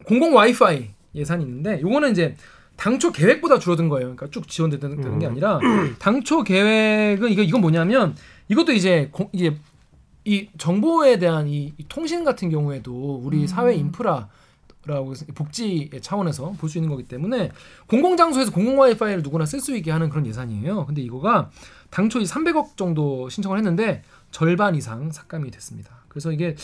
[0.04, 2.36] 공공 와이파이 예산이 있는데 요거는 이제
[2.76, 4.06] 당초 계획보다 줄어든 거예요.
[4.14, 5.30] 그러니까 쭉 지원되는 되는 게 음.
[5.32, 5.58] 아니라
[5.98, 8.14] 당초 계획은 이거 이건 뭐냐면
[8.48, 9.56] 이것도 이제 공, 이게
[10.24, 13.46] 이 정보에 대한 이, 이 통신 같은 경우에도 우리 음.
[13.46, 14.28] 사회 인프라
[14.86, 17.50] 라고 해서 복지 차원에서 볼 수 있는 거기 때문에
[17.86, 20.86] 공공 장소에서 공공 와이파이를 누구나 쓸 수 있게 하는 그런 예산이에요.
[20.86, 21.50] 근데 이거가
[21.90, 25.90] 당초 이 300억 정도 신청을 했는데 절반 이상 삭감이 됐습니다.
[26.08, 26.54] 그래서 이게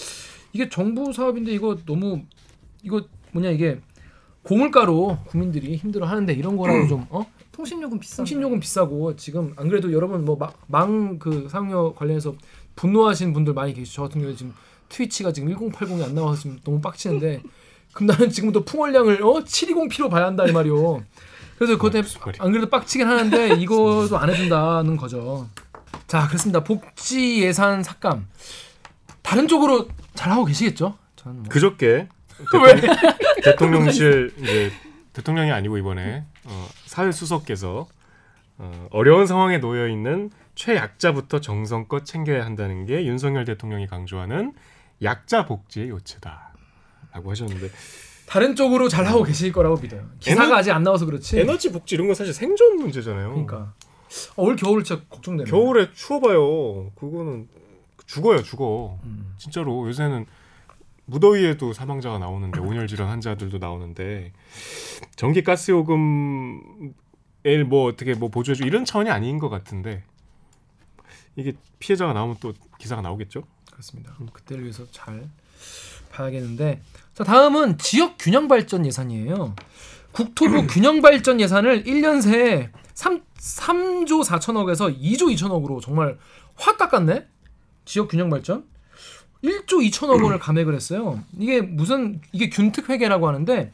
[0.53, 2.23] 이게 정부 사업인데 이거 너무
[2.83, 3.81] 이거 뭐냐 이게
[4.43, 7.25] 고물가로 국민들이 힘들어 하는데 이런 거라고 좀 어?
[7.53, 12.35] 통신요금 비싼 통신요금 비싸고 지금 안 그래도 여러분 뭐망그 사용료 관련해서
[12.75, 13.97] 분노하시는 분들 많이 계시죠.
[13.97, 14.53] 저 같은 경우에 지금
[14.89, 17.43] 트위치가 지금 1080이 안 나와서 지금 너무 빡치는데
[17.93, 21.03] 그럼 나는 지금부터 풍월량을 어 720p로 봐야 한다 이 말이요.
[21.57, 22.45] 그래서 그것 때문에 말이야.
[22.45, 25.49] 안 그래도 빡치긴 하는데 이거도 안 해준다는 거죠.
[26.07, 26.65] 자 그렇습니다.
[26.65, 28.27] 복지 예산 삭감
[29.23, 30.97] 다른 쪽으로 잘 하고 계시겠죠?
[31.17, 31.49] 저는 뭐.
[31.49, 32.09] 그저께
[32.65, 32.81] 왜?
[33.45, 34.73] 대통령, 실 이제
[35.13, 37.87] 대통령이 아니고 이번에 어, 사회 수석께서
[38.59, 44.53] 어, 어려운 상황에 놓여 있는 최약자부터 정성껏 챙겨야 한다는 게 윤석열 대통령이 강조하는
[45.03, 46.52] 약자 복지의 요체다
[47.13, 47.71] 라고 하셨는데
[48.27, 50.09] 다른 쪽으로 잘 하고 계실 거라고 믿어요.
[50.21, 51.39] 기사가 에너- 아직 안 나와서 그렇지.
[51.39, 53.31] 에너지 복지 이런 건 사실 생존 문제잖아요.
[53.31, 53.75] 그러니까
[54.37, 55.51] 어, 올 겨울 진짜 걱정되네.
[55.51, 56.91] 겨울에 추워봐요.
[56.95, 57.49] 그거는
[58.07, 58.99] 죽어요, 죽어.
[59.05, 59.35] 음.
[59.39, 60.27] 진짜로 요새는
[61.07, 64.33] 무더위에도 사망자가 나오는데 온열 질환 환자들도 나오는데
[65.17, 70.05] 전기 가스 요금을 뭐 어떻게 뭐 보조해주 이런 차원이 아닌 것 같은데
[71.37, 73.43] 이게 피해자가 나오면 또 기사가 나오겠죠?
[73.73, 74.13] 그렇습니다.
[74.15, 75.29] 그럼 그때를 위해서 잘
[76.13, 76.83] 봐야겠는데
[77.15, 79.55] 자 다음은 지역 균형 발전 예산이에요.
[80.13, 86.19] 국토부 균형 발전 예산을 1년 새에 3, 3조 4천억에서 2조 2천억으로 정말
[86.55, 87.27] 확 깎았네.
[87.85, 88.65] 지역 균형 발전
[89.43, 91.23] 1조 2천억 원을 감액을 했어요.
[91.39, 93.73] 이게 무슨 이게 균특 회계라고 하는데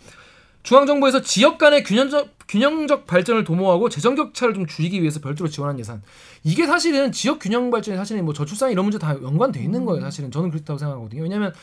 [0.69, 6.03] 중앙정부에서 지역 간의 균형적 균형적 발전을 도모하고 재정 격차를 좀 줄이기 위해서 별도로 지원한 예산.
[6.45, 10.03] 이게 사실은 지역 균형 발전이 사실은 뭐 저출산 이런 문제 다 연관돼 있는 거예요.
[10.03, 11.23] 사실은 저는 그렇다고 생각하거든요.
[11.23, 11.55] 왜냐하면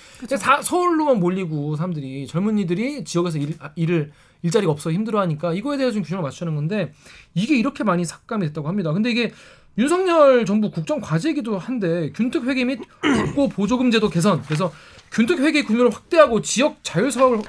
[0.41, 6.02] 다 서울로만 몰리고 사람들이 젊은이들이 지역에서 일, 아, 일을 일자리가 없어 힘들어하니까 이거에 대해서 좀
[6.02, 6.91] 균형을 맞추는 건데
[7.36, 8.91] 이게 이렇게 많이 삭감이 됐다고 합니다.
[8.91, 9.32] 근데 이게
[9.78, 12.80] 윤석열 정부 국정 과제이기도 한데 균특 회계 및
[13.28, 14.72] 국고 보조금 제도 개선 그래서
[15.12, 17.41] 균특 회계 규모를 확대하고 지역 자율 사업을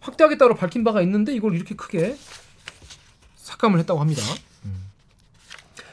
[0.00, 2.16] 확대하겠다고 밝힌 바가 있는데 이걸 이렇게 크게
[3.36, 4.22] 삭감을 했다고 합니다.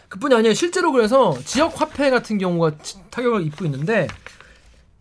[0.09, 4.07] 그뿐이 아니라 실제로 그래서 지역 화폐 같은 경우가 지- 타격을 입고 있는데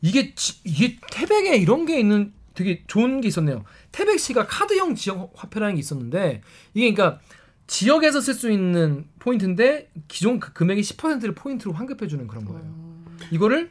[0.02, 3.64] 이게 지- 이게 태백에 이런 게 있는 되게 좋은 게 있었네요.
[3.92, 6.42] 태백시가 카드형 지역 화폐라는 게 있었는데
[6.74, 7.20] 이게 그러니까
[7.68, 12.62] 지역에서 쓸 수 있는 포인트인데 기존 그 금액의 10%를 포인트로 환급해 주는 그런 거예요.
[13.30, 13.70] 이거를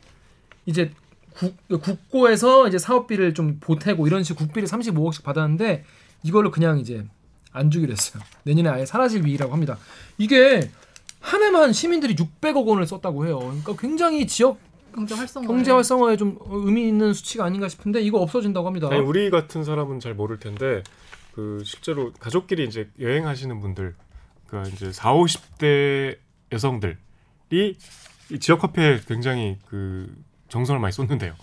[0.66, 0.92] 이제
[1.38, 5.84] 국, 국고에서 이제 사업비를 좀 보태고 이런 식으로 국비를 35억씩 받았는데
[6.24, 7.06] 이걸로 그냥 이제
[7.52, 8.24] 안 주기로 했어요.
[8.44, 9.78] 내년에 아예 사라질 위기라고 합니다.
[10.18, 10.70] 이게
[11.20, 13.40] 한 해만 시민들이 600억 원을 썼다고 해요.
[13.40, 14.60] 그러니까 굉장히 지역
[14.94, 15.48] 경제 활성화.
[15.48, 18.88] 경제 활성화에 좀 의미 있는 수치가 아닌가 싶은데 이거 없어진다고 합니다.
[18.90, 20.84] 아니 우리 같은 사람은 잘 모를 텐데
[21.34, 23.96] 그 실제로 가족끼리 이제 여행하시는 분들
[24.48, 26.18] 그 이제 4, 50대
[26.52, 26.96] 여성들이
[27.52, 30.16] 이 지역 화폐에 굉장히 그
[30.50, 31.34] 정성을 많이 쏟는데요.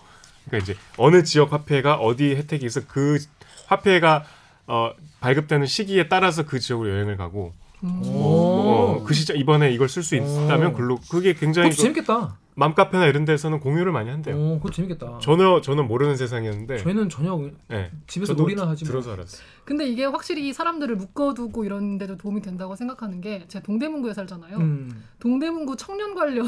[0.46, 3.18] 그러니까 이제 어느 지역 화폐가 어디 혜택이 있어 그
[3.66, 4.24] 화폐가
[4.66, 7.52] 어, 발급되는 시기에 따라서 그 지역으로 여행을 가고
[7.84, 8.00] 음.
[8.04, 8.10] 오.
[8.10, 10.72] 뭐, 어, 그 시점 이번에 이걸 쓸 수 있다면 오.
[10.74, 12.38] 글로 그게 굉장히 그 재밌겠다.
[12.54, 14.36] 맘카페나 이런 데서는 공유를 많이 한대요.
[14.36, 15.18] 오, 그것도 재밌겠다.
[15.22, 17.90] 전혀 저는 모르는 세상이었는데 저희는 전혀 네.
[18.06, 18.92] 집에서 놀이나 하지 뭐.
[18.92, 19.42] 들어서 알았어요.
[19.64, 24.58] 근데 이게 확실히 사람들을 묶어두고 이런 데도 도움이 된다고 생각하는 게 제가 동대문구에 살잖아요.
[24.58, 25.04] 음.
[25.18, 26.46] 동대문구 청년 관련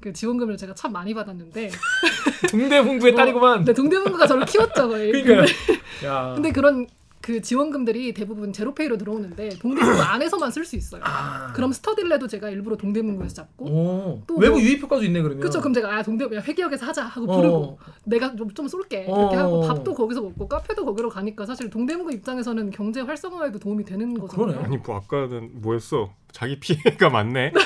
[0.00, 1.70] 그 지원금을 제가 참 많이 받았는데
[2.50, 3.58] 동대문구의 어, 딸이구만.
[3.58, 5.10] 근데 동대문구가 저를 키웠죠 거의.
[5.12, 6.34] 그러니까요.
[6.34, 6.86] 근데, 그런
[7.22, 11.00] 그 지원금들이 대부분 제로페이로 들어오는데 동대문구 안에서만 쓸 수 있어요.
[11.04, 11.52] 아.
[11.54, 14.22] 그럼 스터디를해도 제가 일부러 동대문구에서 잡고 오.
[14.28, 15.40] 또 외부 뭐- 유입 효과도 있네 그러면.
[15.42, 17.36] 그쵸 그럼 제가 아 동대문 회기역에서 하자 하고 어.
[17.36, 19.20] 부르고 내가 좀, 좀 쏠게 어.
[19.22, 24.14] 이렇게 하고 밥도 거기서 먹고 카페도 거기로 가니까 사실 동대문구 입장에서는 경제 활성화에도 도움이 되는
[24.16, 24.46] 거잖아요.
[24.46, 24.64] 그러네.
[24.64, 26.12] 아니 뭐 아까는 뭐였어?
[26.30, 27.50] 자기 피해가 많네.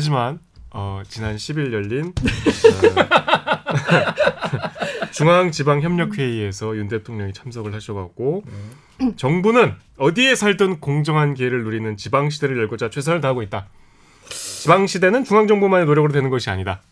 [0.00, 0.38] 하지만
[0.72, 2.12] 어, 지난 10일 열린 어,
[5.10, 8.44] 중앙지방협력회의에서 윤 대통령이 참석을 하셔갖고
[9.16, 13.68] 정부는 어디에 살든 공정한 기회를 누리는 지방시대를 열고자 최선을 다하고 있다.
[14.28, 16.82] 지방시대는 중앙정부만의 노력으로 되는 것이 아니다.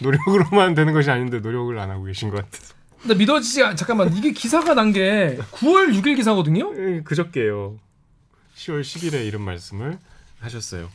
[0.00, 3.74] 노력으로만 되는 것이 아닌데 노력을 안 하고 계신 것 같아서 근데 믿어지지 않.
[3.74, 6.74] 잠깐만 이게 기사가 난 게 9월 6일 기사거든요.
[6.76, 7.78] 에, 그저께요.
[8.54, 9.98] 10월 10일에 이런 말씀을
[10.40, 10.90] 하셨어요.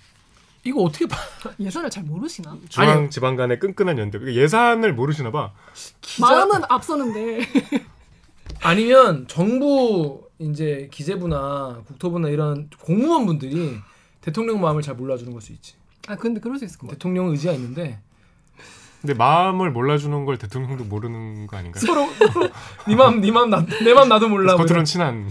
[0.65, 1.17] 이거 어떻게 봐?
[1.59, 2.57] 예산을 잘 모르시나?
[2.69, 4.17] 중앙 지방 간의 끈끈한 연대.
[4.17, 5.51] 그러니까 예산을 모르시나 봐.
[6.01, 7.41] 기자 마음은 앞서는데
[8.61, 13.77] 아니면 정부 이제 기재부나 국토부나 이런 공무원분들이
[14.21, 15.73] 대통령 마음을 잘 몰라주는 걸 수 있지.
[16.07, 16.95] 아 근데 그럴 수 있을 것 같아.
[16.95, 17.99] 대통령 의지가 있는데
[19.01, 21.85] 근데 마음을 몰라주는 걸 대통령도 모르는 거 아닌가요?
[21.85, 22.07] 서로
[22.87, 24.53] 네 마음 네 마음 나내 마음 나도 몰라.
[24.53, 24.85] 뭐 겉으로는 이런.
[24.85, 25.29] 친한.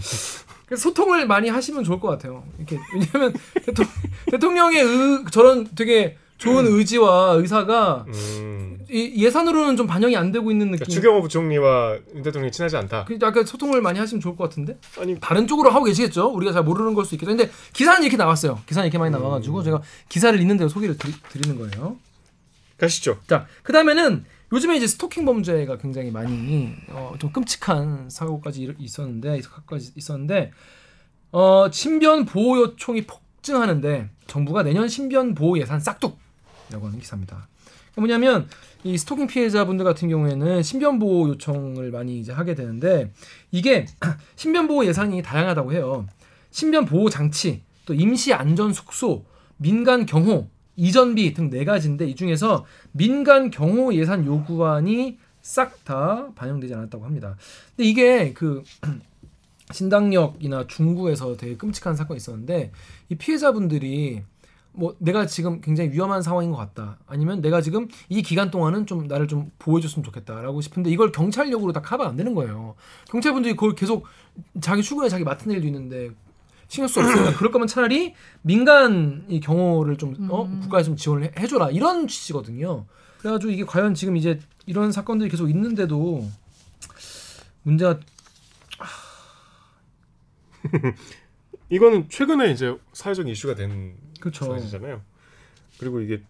[0.65, 2.43] 그래서 소통을 많이 하시면 좋을 것 같아요.
[2.57, 3.33] 이렇게 왜냐하면
[3.65, 3.85] 대통,
[4.31, 8.79] 대통령의 의, 저런 되게 좋은 의지와 의사가 음.
[8.89, 10.93] 이 예산으로는 좀 반영이 안 되고 있는 그러니까 느낌.
[10.95, 13.05] 추경호 부총리와 윤 대통령이 친하지 않다.
[13.05, 16.27] 그 약간 소통을 많이 하시면 좋을 것 같은데 아니 다른 쪽으로 하고 계시겠죠.
[16.33, 17.35] 우리가 잘 모르는 걸 수 있겠죠.
[17.35, 18.61] 근데 기사는 이렇게 나왔어요.
[18.67, 21.97] 기사는 이렇게 많이 나와가지고 제가 기사를 읽는 대로 소개를 드리, 드리 는 거예요.
[22.77, 23.19] 가시죠.
[23.27, 29.41] 자, 그 다음에는 요즘에 이제 스토킹 범죄가 굉장히 많이 어, 좀 끔찍한 사고까지 일- 있었는데
[29.41, 30.51] 사고까지 있었는데
[31.31, 37.47] 어, 신변 보호 요청이 폭증하는데 정부가 내년 신변 보호 예산 싹둑이라고 하는 기사입니다.
[37.95, 38.47] 뭐냐면
[38.83, 43.11] 이 스토킹 피해자분들 같은 경우에는 신변 보호 요청을 많이 이제 하게 되는데
[43.51, 43.85] 이게
[44.35, 46.05] 신변 보호 예산이 다양하다고 해요.
[46.51, 49.25] 신변 보호 장치, 또 임시 안전 숙소,
[49.57, 56.73] 민간 경호, 이전비 등 네 가지인데 이 중에서 민간 경호 예산 요구안이 싹 다 반영되지
[56.73, 57.35] 않았다고 합니다.
[57.75, 58.63] 근데 이게 그
[59.71, 62.71] 신당역이나 중구에서 되게 끔찍한 사건이 있었는데
[63.09, 64.23] 이 피해자분들이
[64.75, 66.97] 뭐 내가 지금 굉장히 위험한 상황인 것 같다.
[67.05, 71.81] 아니면 내가 지금 이 기간 동안은 좀 나를 좀 보호해줬으면 좋겠다라고 싶은데 이걸 경찰력으로 다
[71.81, 72.75] 커버 안 되는 거예요.
[73.09, 74.05] 경찰분들이 그걸 계속
[74.61, 76.09] 자기 출근에 자기 맡은 일도 있는데
[76.73, 80.45] 신경 쓸 수 없으니까 그럴 거면 차라리 민간 이 경호를 좀 어?
[80.45, 80.59] 음.
[80.59, 82.87] 국가에서 좀 지원을 해, 해줘라 이런 취지거든요.
[83.19, 86.27] 그래가지고 이게 과연 지금 이제 이런 사건들이 계속 있는데도
[87.61, 87.99] 문제가
[91.69, 94.45] 이거는 최근에 이제 사회적 이슈가 된 그렇죠.
[94.45, 94.99] 사실이잖아요.
[95.77, 96.23] 그리고 이게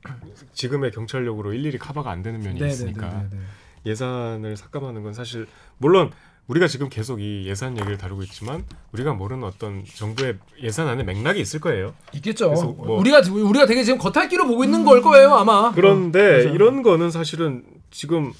[0.52, 3.42] 지금의 경찰력으로 일일이 커버가 안 되는 면이 있으니까 네네네네.
[3.86, 6.12] 예산을 삭감하는 건 사실 물론
[6.48, 11.40] 우리가 지금 계속 이 예산 얘기를 다루고 있지만 우리가 모르는 어떤 정부의 예산 안에 맥락이
[11.40, 11.94] 있을 거예요.
[12.14, 12.50] 있겠죠.
[12.52, 15.72] 뭐- 우리가 우리가 되게 지금 겉핥기로 보고 있는 걸 거예요 아마.
[15.74, 16.54] 그런데 어.
[16.54, 18.34] 이런 거는 사실은 지금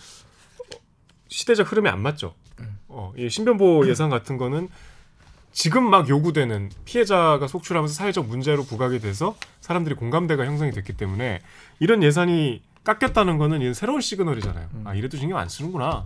[1.30, 2.34] 시대적 흐름이 안 맞죠.
[2.60, 2.78] 음.
[2.90, 4.68] 어, 이 신변보호 예산 같은 거는
[5.54, 11.42] 지금 막 요구되는 피해자가 속출하면서 사회적 문제로 부각이 돼서 사람들이 공감대가 형성이 됐기 때문에
[11.80, 14.68] 이런 예산이 깎였다는 거는 이건 새로운 시그널이잖아요.
[14.74, 14.82] 음.
[14.86, 16.06] 아 이래도 신경 안 쓰는구나.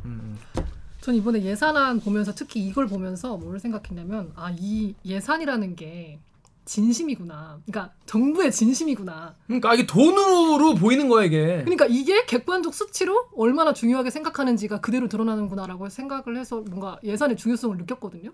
[1.07, 6.19] 음, 전 이번에 예산안 보면서 특히 이걸 보면서 뭘 생각했냐면 아 이 예산이라는 게
[6.65, 7.61] 진심이구나.
[7.65, 9.35] 그러니까 정부의 진심이구나.
[9.45, 11.61] 그러니까 이게 돈으로 보이는 거야 이게.
[11.63, 18.31] 그러니까 이게 객관적 수치로 얼마나 중요하게 생각하는지가 그대로 드러나는구나라고 생각을 해서 뭔가 예산의 중요성을 느꼈거든요.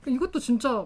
[0.00, 0.84] 그러니까 이것도 진짜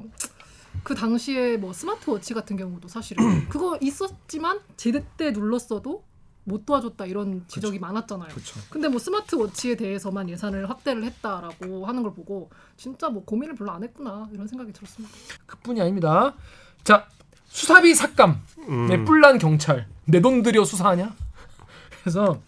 [0.83, 6.03] 그 당시에 뭐 스마트워치 같은 경우도 사실은 그거 있었지만 제때 눌렀어도
[6.45, 8.29] 못 도와줬다 이런 지적이 많았잖아요.
[8.31, 8.59] 그렇죠.
[8.71, 13.83] 근데 뭐 스마트워치에 대해서만 예산을 확대를 했다라고 하는 걸 보고 진짜 뭐 고민을 별로 안
[13.85, 15.15] 했구나 이런 생각이 들었습니다.
[15.47, 16.35] 그뿐이 아닙니다.
[16.83, 17.07] 자
[17.47, 18.41] 수사비 삭감.
[18.69, 18.87] 음.
[18.89, 19.87] 네, 뿔난 경찰.
[20.07, 21.15] 내 돈 들여 수사하냐?
[22.03, 22.41] 그래서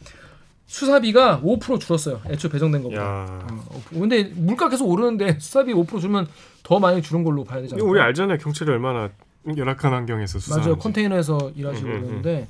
[0.66, 2.20] 수사비가 5% 줄었어요.
[2.26, 3.00] 애초에 배정된 것보다.
[3.02, 3.46] 야.
[3.68, 6.26] 어, 근데 물가 계속 오르는데 수사비 5% 줄면
[6.64, 7.76] 더 많이 줄은 걸로 봐야 않을까?
[7.84, 8.38] 우리 알잖아요.
[8.38, 9.10] 경찰이 얼마나
[9.56, 10.68] 열악한 환경에서 수사하는지.
[10.70, 10.78] 맞아요.
[10.80, 12.02] 컨테이너에서 일하시고 음, 음, 음.
[12.02, 12.48] 그러는데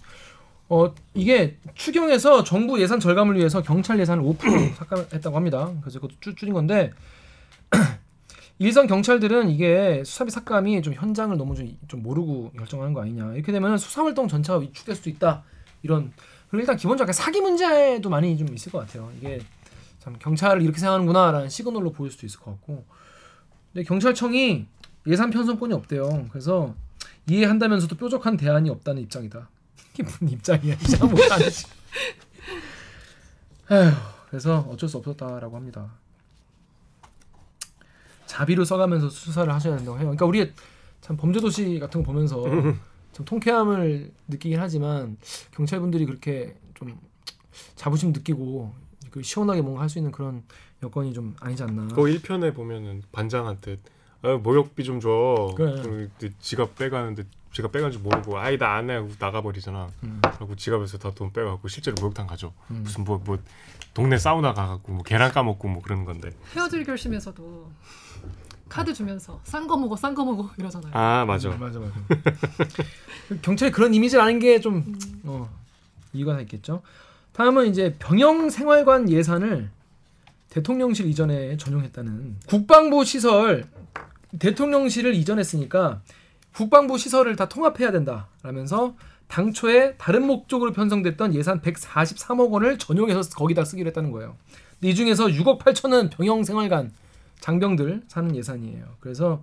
[0.68, 5.70] 어 이게 추경에서 정부 예산 절감을 위해서 경찰 예산을 5% 삭감했다고 합니다.
[5.80, 6.92] 그래서 그것도 줄- 줄인 건데
[8.58, 13.34] 일선 경찰들은 이게 수사비 삭감이 좀 현장을 너무 좀, 좀 모르고 결정하는 거 아니냐.
[13.34, 15.42] 이렇게 되면 수사 활동 전체가 위축될 수도 있다.
[15.82, 16.12] 이런
[16.48, 19.10] 그리고 일단 기본적으로 사기 문제도 많이 좀 있을 것 같아요.
[19.18, 19.40] 이게
[19.98, 22.84] 참 경찰을 이렇게 생각하는구나라는 시그널로 보일 수도 있을 것 같고.
[23.72, 24.66] 근데 경찰청이
[25.08, 26.26] 예산 편성권이 없대요.
[26.30, 26.74] 그래서
[27.28, 29.48] 이해한다면서도 뾰족한 대안이 없다는 입장이다.
[30.02, 30.74] 무슨 입장이야?
[30.74, 31.66] 이상 못하지.
[33.70, 33.90] 에휴,
[34.28, 35.90] 그래서 어쩔 수 없었다라고 합니다.
[38.26, 40.06] 자비를 써가면서 수사를 하셔야 된다고 해요.
[40.06, 40.52] 그러니까 우리
[41.00, 42.42] 참 범죄도시 같은 거 보면서
[43.12, 45.16] 좀 통쾌함을 느끼긴 하지만
[45.52, 46.98] 경찰분들이 그렇게 좀
[47.76, 48.74] 자부심 느끼고
[49.10, 50.42] 그 시원하게 뭔가 할 수 있는 그런
[50.82, 51.88] 여건이 좀 아니지 않나.
[51.94, 53.78] 그 1편에 보면은 반장한테
[54.22, 55.54] 어, 모욕비 좀 줘.
[55.56, 56.08] 그래.
[56.40, 59.88] 지갑 빼가는데 지갑 빼간지 모르고 아이 나 안 해 하고 나가버리잖아.
[60.02, 62.52] 음, 그리고 지갑에서 다 돈 빼갖고 실제로 목욕탕 가죠.
[62.70, 62.80] 음.
[62.82, 63.38] 무슨 뭐뭐
[63.94, 66.30] 동네 사우나 가갖고 뭐 계란 까먹고 뭐 그러는 건데.
[66.54, 67.70] 헤어질 결심에서도
[68.68, 70.90] 카드 주면서 싼 거 먹어 싼 거 먹어 이러잖아요.
[70.94, 71.50] 아 맞아.
[71.50, 71.92] 맞아 맞아.
[73.42, 75.48] 경찰이 그런 이미지를 게좀 어,
[76.12, 76.82] 이유가 다 있겠죠.
[77.32, 79.70] 다음은 이제 병영 생활관 예산을
[80.50, 83.64] 대통령실 이전에 전용했다는 국방부 시설
[84.38, 86.00] 대통령실을 이전했으니까
[86.54, 88.94] 국방부 시설을 다 통합해야 된다라면서
[89.26, 94.36] 당초에 다른 목적으로 편성됐던 예산 143억 원을 전용해서 거기다 쓰기로 했다는 거예요.
[94.80, 96.92] 이 중에서 6억 8천은 병영 생활관
[97.40, 98.84] 장병들 사는 예산이에요.
[99.00, 99.42] 그래서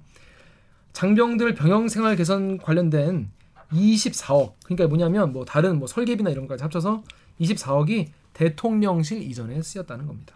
[0.93, 3.29] 장병들 병영 생활 개선 관련된
[3.71, 7.03] 24억 그러니까 뭐냐면 뭐 다른 뭐 설계비나 이런 것까지 합쳐서
[7.39, 10.35] 24억이 대통령실 이전에 쓰였다는 겁니다.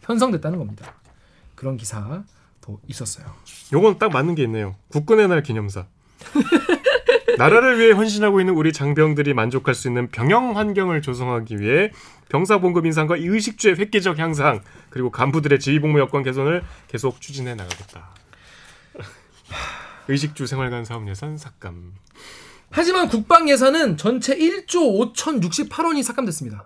[0.00, 0.94] 편성됐다는 겁니다.
[1.54, 2.24] 그런 기사도
[2.86, 3.26] 있었어요.
[3.72, 4.74] 요건 딱 맞는 게 있네요.
[4.88, 5.86] 국군의 날 기념사.
[7.38, 11.90] 나라를 위해 헌신하고 있는 우리 장병들이 만족할 수 있는 병영 환경을 조성하기 위해
[12.28, 18.10] 병사 봉급 인상과 의식주의 획기적 향상 그리고 간부들의 지휘복무 여건 개선을 계속 추진해 나가겠다.
[20.08, 21.94] 의식주 생활관 사업 예산 삭감.
[22.70, 26.64] 하지만 국방 예산은 전체 1조 5,068원이 삭감됐습니다.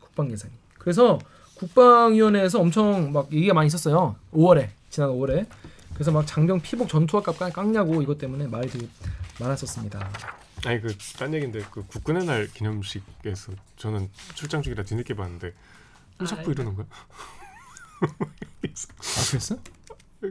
[0.00, 0.52] 국방 예산이.
[0.78, 1.18] 그래서
[1.56, 4.16] 국방위원회에서 엄청 막 얘기가 많이 있었어요.
[4.32, 5.44] 5월에 지난 5월에.
[5.92, 8.88] 그래서 막 장병 피복 전투화 값 깎냐고 이것 때문에 말이 되게
[9.40, 10.08] 많았었습니다.
[10.66, 15.52] 아니 그딴 얘기인데 그 국군의 날 기념식에서 저는 출장 중이라 뒤늦게 봤는데
[16.20, 16.86] 왜 자꾸 아, 이러는 거야?
[18.00, 18.06] 아
[19.30, 19.58] 그랬어?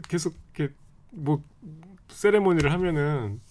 [0.07, 0.73] 계속 이렇게
[1.11, 1.43] 뭐
[2.09, 3.41] 세레모니를 하면은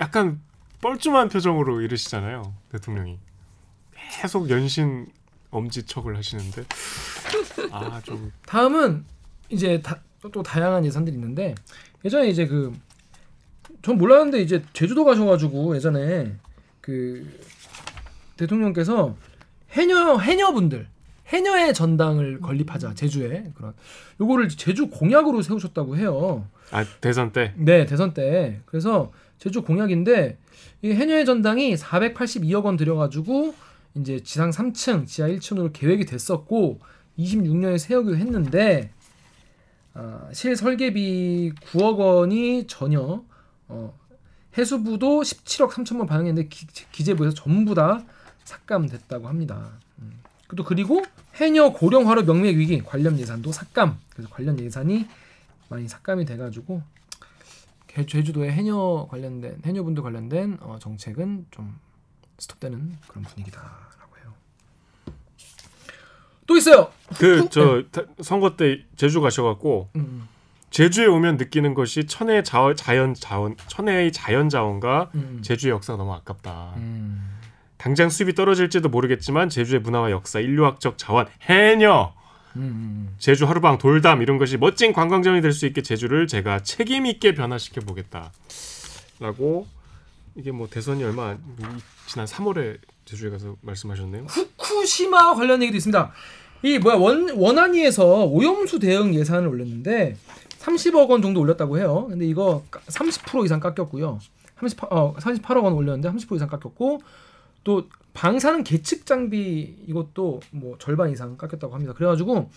[0.00, 0.40] 약간
[0.80, 3.18] 뻘쭘한 표정으로 이러시잖아요 대통령이
[4.20, 5.10] 계속 연신
[5.50, 6.64] 엄지척을 하시는데
[7.72, 9.04] 아 좀 다음은
[9.50, 10.00] 이제 다,
[10.32, 11.54] 또 다양한 예산들이 있는데
[12.04, 12.72] 예전에 이제 그
[13.82, 16.36] 전 몰랐는데 이제 제주도 가셔가지고 예전에
[16.80, 17.26] 그
[18.36, 19.16] 대통령께서
[19.70, 20.86] 해녀 해녀분들
[21.28, 23.72] 해녀의 전당을 건립하자 제주에 그런.
[24.20, 26.46] 요거를 제주 공약으로 세우셨다고 해요.
[26.72, 27.54] 아 대선 때?
[27.56, 28.60] 네 대선 때.
[28.66, 30.36] 그래서 제주 공약인데
[30.82, 33.54] 이 해녀의 전당이 482억 원 들여가지고
[33.94, 36.80] 이제 지상 3층 지하 1층으로 계획이 됐었고
[37.18, 38.90] 26년에 세우기로 했는데
[39.94, 43.24] 아, 실 설계비 9억 원이 전혀
[43.68, 43.98] 어,
[44.56, 48.04] 해수부도 17억 3천만 반영했는데 기, 기재부에서 전부 다
[48.44, 49.72] 삭감됐다고 합니다.
[50.00, 50.20] 음.
[50.56, 51.02] 또 그리고
[51.36, 53.98] 해녀 고령화로 명맥 위기 관련 예산도 삭감.
[54.10, 55.06] 그래서 관련 예산이
[55.68, 56.82] 많이 삭감이 돼가지고
[57.86, 61.78] 개- 제주도의 해녀 관련된 해녀분들 관련된 어, 정책은 좀
[62.38, 63.89] 스톱되는 그런 분위기다라고 해요.
[66.50, 66.90] 또 있어요.
[67.16, 67.84] 그 저
[68.20, 70.26] 선거 때 제주 가셔갖고 음,
[70.70, 76.12] 제주에 오면 느끼는 것이 천혜의 자, 자연 자원 천혜의 자연 자원과 음, 제주의 역사가 너무
[76.12, 76.72] 아깝다.
[76.76, 77.38] 음,
[77.76, 82.12] 당장 수입이 떨어질지도 모르겠지만 제주의 문화와 역사, 인류학적 자원, 해녀,
[82.56, 87.06] 음, 음, 제주 하루방 돌담 이런 것이 멋진 관광점이 될 수 있게 제주를 제가 책임
[87.06, 89.68] 있게 변화시켜 보겠다라고
[90.34, 91.36] 이게 뭐 대선이 얼마
[92.06, 94.24] 지난 3월에 제주에 가서 말씀하셨네요.
[94.24, 96.12] 후쿠시마 관련 얘기도 있습니다.
[96.62, 100.16] 이 뭐야 원 원안위에서 오염수 대응 예산을 올렸는데
[100.58, 102.06] 30억 원 정도 올렸다고 해요.
[102.10, 104.18] 근데 이거 30% 이상 깎였고요.
[104.56, 107.00] 38, 어, 38억 원 올렸는데 30% 이상 깎였고
[107.64, 111.94] 또 방사능 계측 장비 이것도 뭐 절반 이상 깎였다고 합니다.
[111.94, 112.50] 그래가지고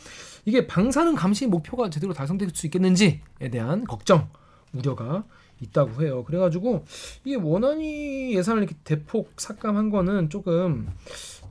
[0.46, 4.30] 이게 방사능 감시 목표가 제대로 달성될 수 있겠는지에 대한 걱정,
[4.74, 5.24] 우려가
[5.62, 6.24] 있다고 해요.
[6.26, 6.84] 그래가지고
[7.24, 10.90] 이게 원안위 예산을 이렇게 대폭 삭감한 거는 조금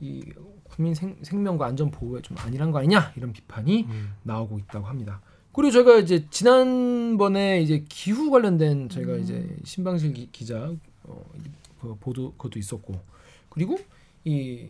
[0.01, 0.23] 이
[0.75, 4.13] 국민 생, 생명과 안전 보호에 좀 안일한 거 아니냐 이런 비판이 음.
[4.23, 5.21] 나오고 있다고 합니다.
[5.51, 10.71] 그리고 저희가 이제 지난번에 이제 기후 관련된 저희가 이제 신방실 기, 기자
[11.03, 11.23] 어,
[11.79, 12.99] 그 보도 그것도 있었고
[13.49, 13.77] 그리고
[14.25, 14.65] 이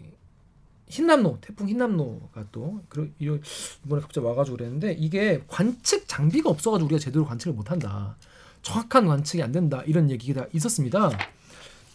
[0.89, 3.42] 흰남노 태풍 흰남노가 또 그러- 이런-
[3.86, 8.18] 이번에 갑자기 와가지고 그랬는데 이게 관측 장비가 없어가지고 우리가 제대로 관측을 못한다
[8.62, 11.12] 정확한 관측이 안 된다 이런 얘기가 있었습니다.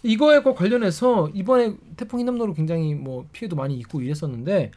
[0.03, 4.71] 이거에 관련해서 이번에 태풍 흰남노로 굉장히 뭐 피해도 많이 있고 이랬었는데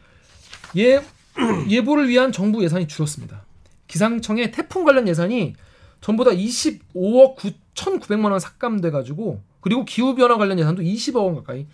[0.76, 1.02] 예
[1.68, 3.44] 예보를 위한 정부 예산이 줄었습니다.
[3.86, 5.54] 기상청의 태풍 관련 예산이
[6.00, 11.66] 전부 다 25억 9,900만 원 삭감돼 가지고 그리고 기후 변화 관련 예산도 20억 원 가까이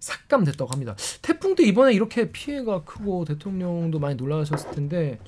[0.00, 0.96] 삭감됐다고 합니다.
[1.22, 5.18] 태풍 때 이번에 이렇게 피해가 크고 대통령도 많이 놀라셨을 텐데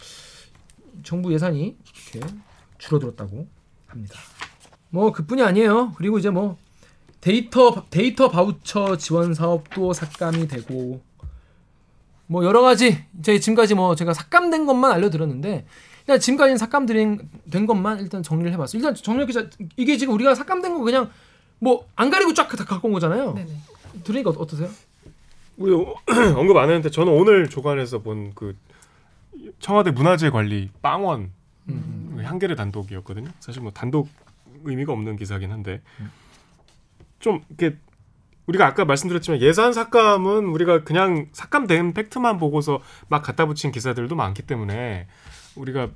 [1.02, 1.76] 정부 예산이
[2.12, 2.34] 이렇게
[2.78, 3.46] 줄어들었다고
[3.86, 4.14] 합니다.
[4.90, 5.92] 뭐 그뿐이 아니에요.
[5.96, 6.58] 그리고 이제 뭐
[7.20, 11.00] 데이터 데이터 바우처 지원 사업도 삭감이 되고
[12.26, 15.66] 뭐 여러 가지 저희 지금까지 뭐 제가 삭감된 것만 알려드렸는데
[16.00, 18.78] 일단 지금까지는 삭감된 된 것만 일단 정리를 해봤어요.
[18.78, 21.10] 일단 정렬 기자 이게 지금 우리가 삭감된 거 그냥
[21.58, 23.34] 뭐 안 가리고 쫙 다 갖고 온 거잖아요.
[23.34, 23.50] 네네.
[24.04, 24.68] 들으니까 어- 어떠세요?
[25.56, 25.72] 우리
[26.36, 28.56] 언급 안 했는데 저는 오늘 조간에서 본 그
[29.60, 31.32] 청와대 문화재 관리 빵원
[31.68, 32.14] 음.
[32.16, 33.30] 그 한겨레 단독이었거든요.
[33.40, 34.08] 사실 뭐 단독
[34.64, 35.80] 의미가 없는 기사긴 한데
[37.18, 37.76] 좀 이렇게
[38.46, 44.42] 우리가 아까 말씀드렸지만 예산 삭감은 우리가 그냥 삭감된 팩트만 보고서 막 갖다 붙인 기사들도 많기
[44.42, 45.06] 때문에
[45.56, 45.88] 우리가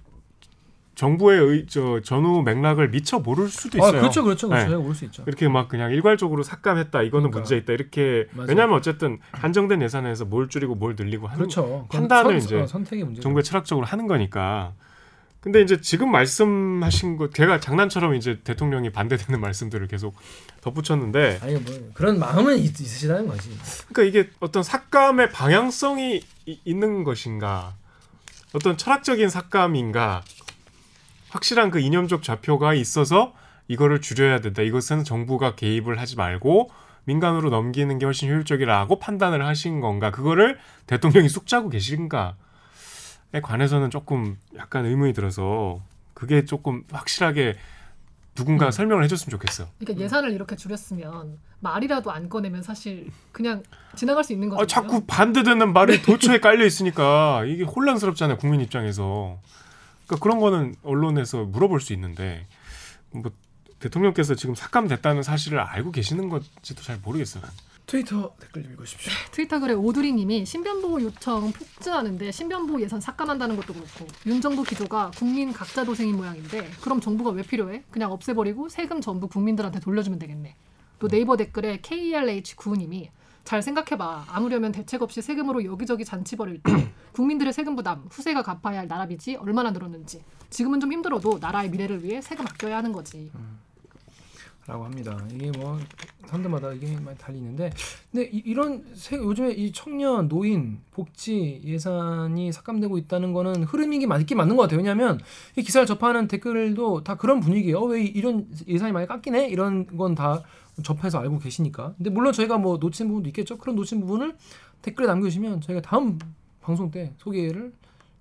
[0.94, 4.00] 정부의 의, 저 전후 맥락을 미처 모를 수도 아 있어요.
[4.02, 4.68] 그렇죠 그렇죠 그렇죠.
[4.68, 4.76] 네.
[4.76, 5.24] 모를 수 있죠.
[5.26, 7.38] 이렇게 막 그냥 일괄적으로 삭감했다 이거는 그러니까.
[7.38, 8.48] 문제 있다 이렇게 맞아요.
[8.50, 11.86] 왜냐하면 어쨌든 한정된 예산에서 뭘 줄이고 뭘 늘리고 하는 그렇죠.
[11.90, 13.20] 판단을 선- 이제 어.
[13.20, 14.74] 정부의 철학적으로 하는 거니까.
[15.42, 20.14] 근데 이제 지금 말씀하신 거 제가 장난처럼 이제 대통령이 반대되는 말씀들을 계속
[20.60, 23.50] 덧붙였는데 아니 뭐 그런 마음은 있, 있으시다는 거지.
[23.88, 27.74] 그러니까 이게 어떤 삭감의 방향성이 이- 있는 것인가
[28.52, 30.22] 어떤 철학적인 삭감인가
[31.30, 33.34] 확실한 그 이념적 좌표가 있어서
[33.66, 34.62] 이거를 줄여야 된다.
[34.62, 36.70] 이것은 정부가 개입을 하지 말고
[37.04, 40.12] 민간으로 넘기는 게 훨씬 효율적이라고 판단을 하신 건가?
[40.12, 42.32] 그거를 대통령이 쑥 짜고 계신가에
[43.40, 45.80] 관해서는 조금 약간 의문이 들어서
[46.14, 47.56] 그게 조금 확실하게
[48.34, 49.68] 누군가 설명을 해줬으면 좋겠어.
[49.78, 53.62] 그러니까 예산을 이렇게 줄였으면 말이라도 안 꺼내면 사실 그냥
[53.94, 54.64] 지나갈 수 있는 거잖아요.
[54.64, 59.38] 아, 자꾸 반대되는 말이 도처에 깔려 있으니까 이게 혼란스럽잖아요 국민 입장에서.
[60.06, 62.46] 그러니까 그런 거는 언론에서 물어볼 수 있는데
[63.10, 63.30] 뭐
[63.78, 67.42] 대통령께서 지금 삭감됐다는 사실을 알고 계시는 건지도 잘 모르겠어요.
[67.86, 69.12] 트위터 댓글 좀 읽으십시오.
[69.32, 75.52] 트위터 글에 오두리님이 신변보호 요청 폭증하는데 신변보호 예산 삭감한다는 것도 그렇고 윤 정부 기조가 국민
[75.52, 77.84] 각자 도생인 모양인데 그럼 정부가 왜 필요해?
[77.90, 80.54] 그냥 없애버리고 세금 전부 국민들한테 돌려주면 되겠네.
[80.98, 83.08] 또 네이버 댓글에 KLH9님이
[83.44, 84.26] 잘 생각해봐.
[84.28, 89.06] 아무려면 대책 없이 세금으로 여기저기 잔치 벌일 때 국민들의 세금 부담, 후세가 갚아야 할 나라
[89.06, 90.22] 빚이 얼마나 늘었는지.
[90.48, 93.30] 지금은 좀 힘들어도 나라의 미래를 위해 세금 아껴야 하는 거지.
[94.66, 95.18] 라고 합니다.
[95.32, 95.78] 이게 뭐
[96.26, 97.72] 사람들마다 이게 많이 달리는데
[98.12, 104.56] 근데 이, 런 요즘에 이 청년 노인 복지 예산이 삭감되고 있다는 거는 흐름이 맞긴 맞는
[104.56, 104.78] 것 같아요.
[104.78, 105.18] 왜냐하면
[105.56, 107.78] 이 기사를 접하는 댓글도 다 그런 분위기예요.
[107.78, 110.42] 어, 왜 이런 예산이 많이 깎이네 이런 건 다
[110.82, 111.94] 접해서 알고 계시니까.
[111.96, 113.58] 근데 물론 저희가 뭐 놓친 부분도 있겠죠.
[113.58, 114.36] 그런 놓친 부분을
[114.80, 116.18] 댓글에 남겨주시면 저희가 다음
[116.60, 117.72] 방송 때 소개를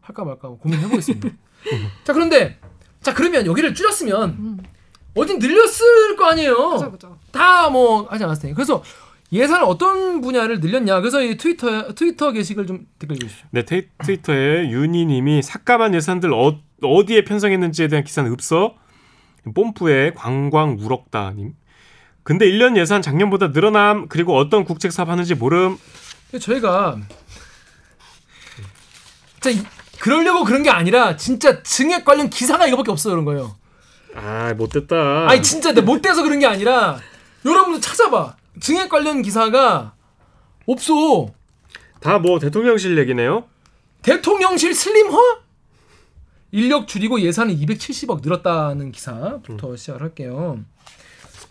[0.02, 1.30] 할까 말까 고민해 보겠습니다.
[2.04, 2.60] 자 그런데
[3.02, 4.58] 자 그러면 여기를 줄였으면 음.
[5.16, 6.78] 어딘 늘렸을 거 아니에요.
[7.32, 8.56] 다 뭐 하지 않았을 테니까.
[8.56, 8.84] 그래서
[9.34, 11.00] 예산 어떤 분야를 늘렸냐.
[11.00, 13.48] 그래서 이 트위터 트위터 게시글 좀 댓글 주시죠.
[13.52, 18.76] 네, 테, 트위터에 윤희 님이 삭감한 예산들 어, 어디에 편성했는지에 대한 기사는 없어.
[19.56, 21.54] 뽐뿌의 관광 우럭다 님.
[22.24, 25.78] 근데 1년 예산 작년보다 늘어남 그리고 어떤 국책 사업 하는지 모름.
[26.40, 26.98] 저희가
[29.40, 29.66] 진짜 이-
[30.00, 33.56] 그러려고 그런 게 아니라 진짜 증액 관련 기사가 이거밖에 없어 그런 거예요.
[34.16, 35.30] 아 못됐다.
[35.30, 36.98] 아니 진짜 내 못 돼서 그런 게 아니라
[37.46, 38.36] 여러분들 찾아봐.
[38.60, 39.94] 증액 관련 기사가
[40.66, 41.28] 없어.
[42.00, 43.46] 다 뭐 대통령실 얘기네요.
[44.02, 45.18] 대통령실 슬림화?
[46.52, 50.60] 인력 줄이고 예산을 270억 늘었다는 기사부터 시작을 할게요.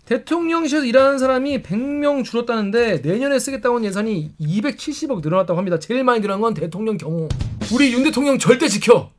[0.05, 5.79] 대통령실에서 일하는 사람이 100명 줄었다는데 내년에 쓰겠다고 한 예산이 270억 늘어났다고 합니다.
[5.79, 7.29] 제일 많이 늘어난 건 대통령 경호.
[7.73, 9.11] 우리 윤 대통령 절대 지켜.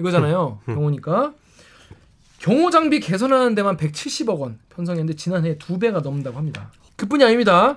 [0.00, 0.58] 이거잖아요.
[0.66, 1.32] 경호니까.
[2.42, 6.72] 경호 장비 개선하는 데만 170억 원 편성했는데 지난해 두 배가 넘는다고 합니다.
[6.96, 7.76] 그뿐이 아닙니다.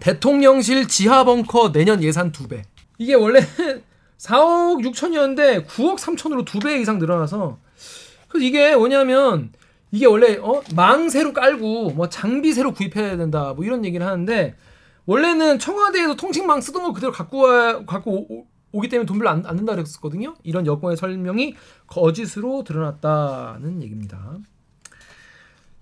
[0.00, 2.62] 대통령실 지하 벙커 내년 예산 두 배.
[2.98, 3.40] 이게 원래
[4.18, 7.58] 4억 6천이었는데 9억 3천으로 두 배 이상 늘어나서
[8.28, 9.50] 그래서 이게 뭐냐면
[9.92, 10.62] 이게 원래 어?
[10.74, 14.56] 망 새로 깔고 뭐 장비 새로 구입해야 된다 뭐 이런 얘기를 하는데
[15.06, 19.44] 원래는 청와대에서 통신망 쓰던 거 그대로 갖고 와 갖고 오, 기 때문에 돈 별로 안,
[19.46, 20.34] 안 든다 그랬었거든요.
[20.42, 21.54] 이런 여권의 설명이
[21.86, 24.38] 거짓으로 드러났다는 얘기입니다.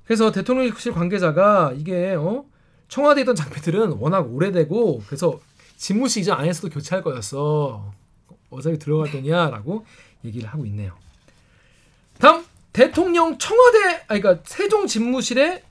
[0.05, 2.45] 그래서 대통령실 관계자가 이게 어?
[2.89, 5.41] 청와대에 있던 장비들은 워낙 오래되고 그래서
[5.77, 7.93] 집무실 이전 안 했어도 교체할 거였어.
[8.51, 9.85] 어차피 들어갈 거냐라고
[10.25, 10.95] 얘기를 하고 있네요.
[12.19, 15.63] 다음 대통령 청와대 아니 그러니까 세종 집무실에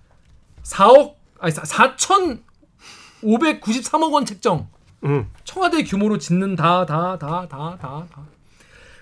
[0.63, 4.68] 4억 아니 4,593억 원 책정
[5.04, 5.28] 음.
[5.43, 8.26] 청와대 규모로 짓는다 다 다 다 다 다.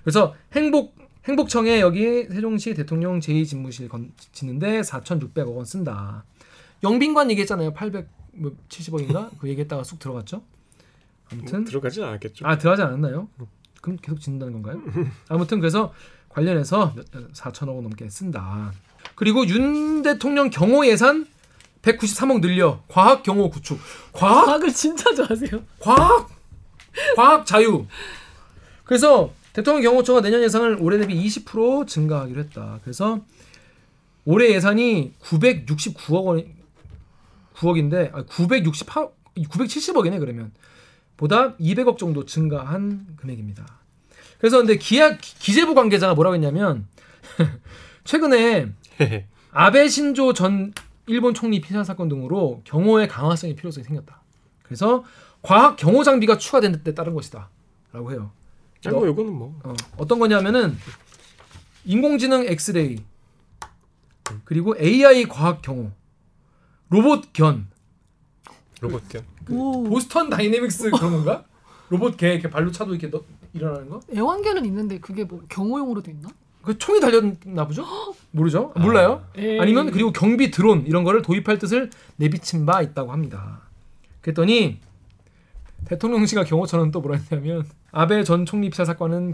[0.04, 0.96] 그래서 행복
[1.28, 6.24] 행복청에 여기 세종시 대통령 제2집무실 건, 짓는데 4,600억 원 쓴다.
[6.84, 7.74] 영빈관 얘기했잖아요.
[7.74, 10.44] 870억인가 그 얘기했다가 쑥 들어갔죠.
[11.32, 12.46] 아무튼 뭐 들어가진 않았겠죠.
[12.46, 13.28] 아 들어가지 않았나요?
[13.82, 14.82] 그럼 계속 짓는다는 건가요?
[15.30, 15.94] 아무튼 그래서
[16.30, 16.94] 관련해서
[17.34, 18.72] 4천억 원 넘게 쓴다.
[19.16, 21.26] 그리고 윤 대통령 경호 예산
[21.86, 23.80] 193억 늘려 과학 경호 구축.
[24.12, 25.62] 과학 과학을 진짜 좋아하세요.
[25.80, 26.30] 과학
[27.16, 27.86] 과학 자유.
[28.84, 32.80] 그래서 대통령 경호처가 내년 예산을 올해 대비 20% 증가하기로 했다.
[32.84, 33.22] 그래서
[34.26, 36.44] 올해 예산이 969억 원
[37.56, 40.52] 9억인데 아, 968 970억이네 그러면
[41.18, 43.66] 보다 200억 정도 증가한 금액입니다.
[44.40, 46.88] 그래서 근데 기아 기재부 관계자가 뭐라고 했냐면
[48.04, 48.72] 최근에
[49.52, 50.74] 아베 신조 전
[51.08, 54.22] 일본 총리 피살 사건 등으로 경호의 강화성의 필요성이 생겼다.
[54.64, 55.04] 그래서
[55.42, 58.32] 과학 경호 장비가 추가된 데 따른 것이다라고 해요.
[58.92, 60.78] 뭐 이거는 뭐 어, 어떤 거냐면은
[61.86, 63.04] 인공지능 엑스레이
[64.44, 65.92] 그리고 AI 과학 경호
[66.90, 67.68] 로봇 견
[68.82, 69.24] 로봇 견.
[69.50, 69.84] 오.
[69.84, 71.46] 보스턴 다이내믹스 그런 건가?
[71.90, 74.00] 로봇 개 이렇게 발로 차도 이렇게 너, 일어나는 거?
[74.14, 76.30] 애완견은 있는데 그게 뭐 경호용으로도 있나?
[76.66, 77.86] 그 총이 달렸나 보죠?
[78.32, 78.74] 모르죠?
[78.76, 79.24] 몰라요?
[79.38, 79.60] 에이.
[79.60, 83.62] 아니면 그리고 경비 드론 이런 거를 도입할 뜻을 내비친 바 있다고 합니다.
[84.22, 84.80] 그랬더니
[85.86, 89.34] 대통령실과 경호처는 또 뭐라 했냐면 아베 전 총리 피살 사건은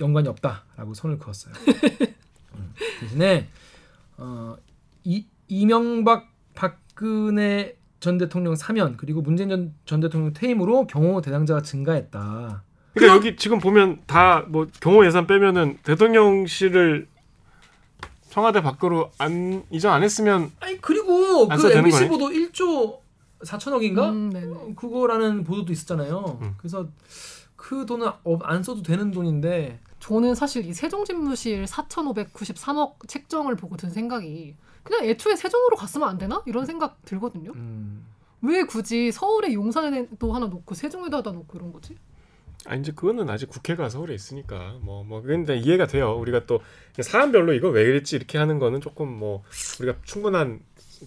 [0.00, 1.54] 연관이 없다라고 선을 그었어요.
[2.56, 3.48] 음, 대신에
[4.16, 4.56] 어,
[5.04, 12.64] 이, 이명박 박근혜 전 대통령 사면 그리고 문재인 전, 전 대통령 퇴임으로 경호 대상자가 증가했다.
[12.94, 17.08] 그러니까 여기 지금 보면 다 뭐 경호 예산 빼면은 대통령실을
[18.30, 22.08] 청와대 밖으로 안 이전 안 했으면 아니 그리고 안 그 MBC 거네?
[22.08, 23.00] 보도 1조
[23.44, 24.08] 4천억인가?
[24.10, 24.46] 음, 네네.
[24.54, 26.38] 어, 그거라는 보도도 있었잖아요.
[26.40, 26.54] 음.
[26.58, 26.86] 그래서
[27.56, 33.90] 그 돈은 어, 안 써도 되는 돈인데 저는 사실 이 세종집무실 4,593억 책정을 보고 든
[33.90, 36.42] 생각이 그냥 애초에 세종으로 갔으면 안 되나?
[36.46, 37.52] 이런 생각 들거든요.
[37.54, 38.04] 음,
[38.40, 41.96] 왜 굳이 서울에 용산에도 하나 놓고 세종에도 하나 놓고 이런 거지?
[42.66, 46.16] 아 이제 그거는 아직 국회가 서울에 있으니까 뭐뭐 근데 이해가 돼요.
[46.18, 46.60] 우리가 또
[47.00, 49.42] 사안별로 이거 왜 그랬지 이렇게 하는 거는 조금 뭐
[49.80, 50.60] 우리가 충분한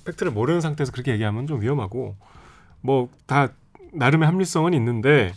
[0.04, 2.16] 팩트를 모르는 상태에서 그렇게 얘기하면 좀 위험하고
[2.82, 3.50] 뭐 다
[3.94, 5.34] 나름의 합리성은 있는데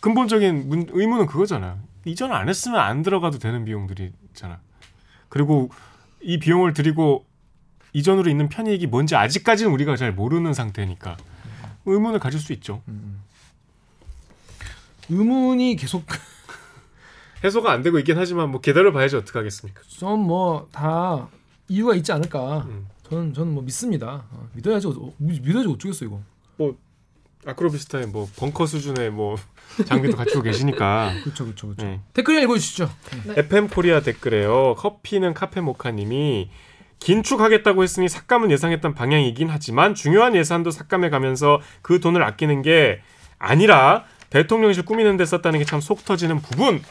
[0.00, 1.78] 근본적인 문, 의문은 그거잖아.
[2.04, 4.60] 이전 안 했으면 안 들어가도 되는 비용들이 있잖아.
[5.28, 5.70] 그리고
[6.20, 7.24] 이 비용을 들이고
[7.94, 11.16] 이전으로 있는 편익이 뭔지 아직까지는 우리가 잘 모르는 상태니까
[11.86, 12.82] 의문을 가질 수 있죠.
[15.08, 16.04] 의문이 계속
[17.44, 19.82] 해소가 안 되고 있긴 하지만 뭐 기다려 봐야지 어떻게 하겠습니까?
[19.88, 21.28] 좀뭐다
[21.68, 22.66] 이유가 있지 않을까.
[22.68, 22.88] 음.
[23.08, 24.24] 저는 저는 뭐 믿습니다.
[24.30, 26.20] 어, 믿어야지 어, 믿어야지 어쩌겠어 이거.
[27.46, 29.36] 아크로비스타의 뭐 벙커 수준의 뭐
[29.86, 31.12] 장비도 갖추고 계시니까.
[31.22, 31.86] 그렇죠 그렇죠 그렇죠.
[31.86, 32.00] 네.
[32.12, 32.90] 댓글 읽어주시죠.
[33.36, 34.74] FM 코리아 댓글에요.
[34.76, 36.50] 커피는 카페 모카님이
[36.98, 43.00] 긴축하겠다고 했으니 삭감은 예상했던 방향이긴 하지만 중요한 예산도 삭감해 가면서 그 돈을 아끼는 게
[43.38, 46.82] 아니라 대통령실 꾸미는 데 썼다는 게 참 속 터지는 부분.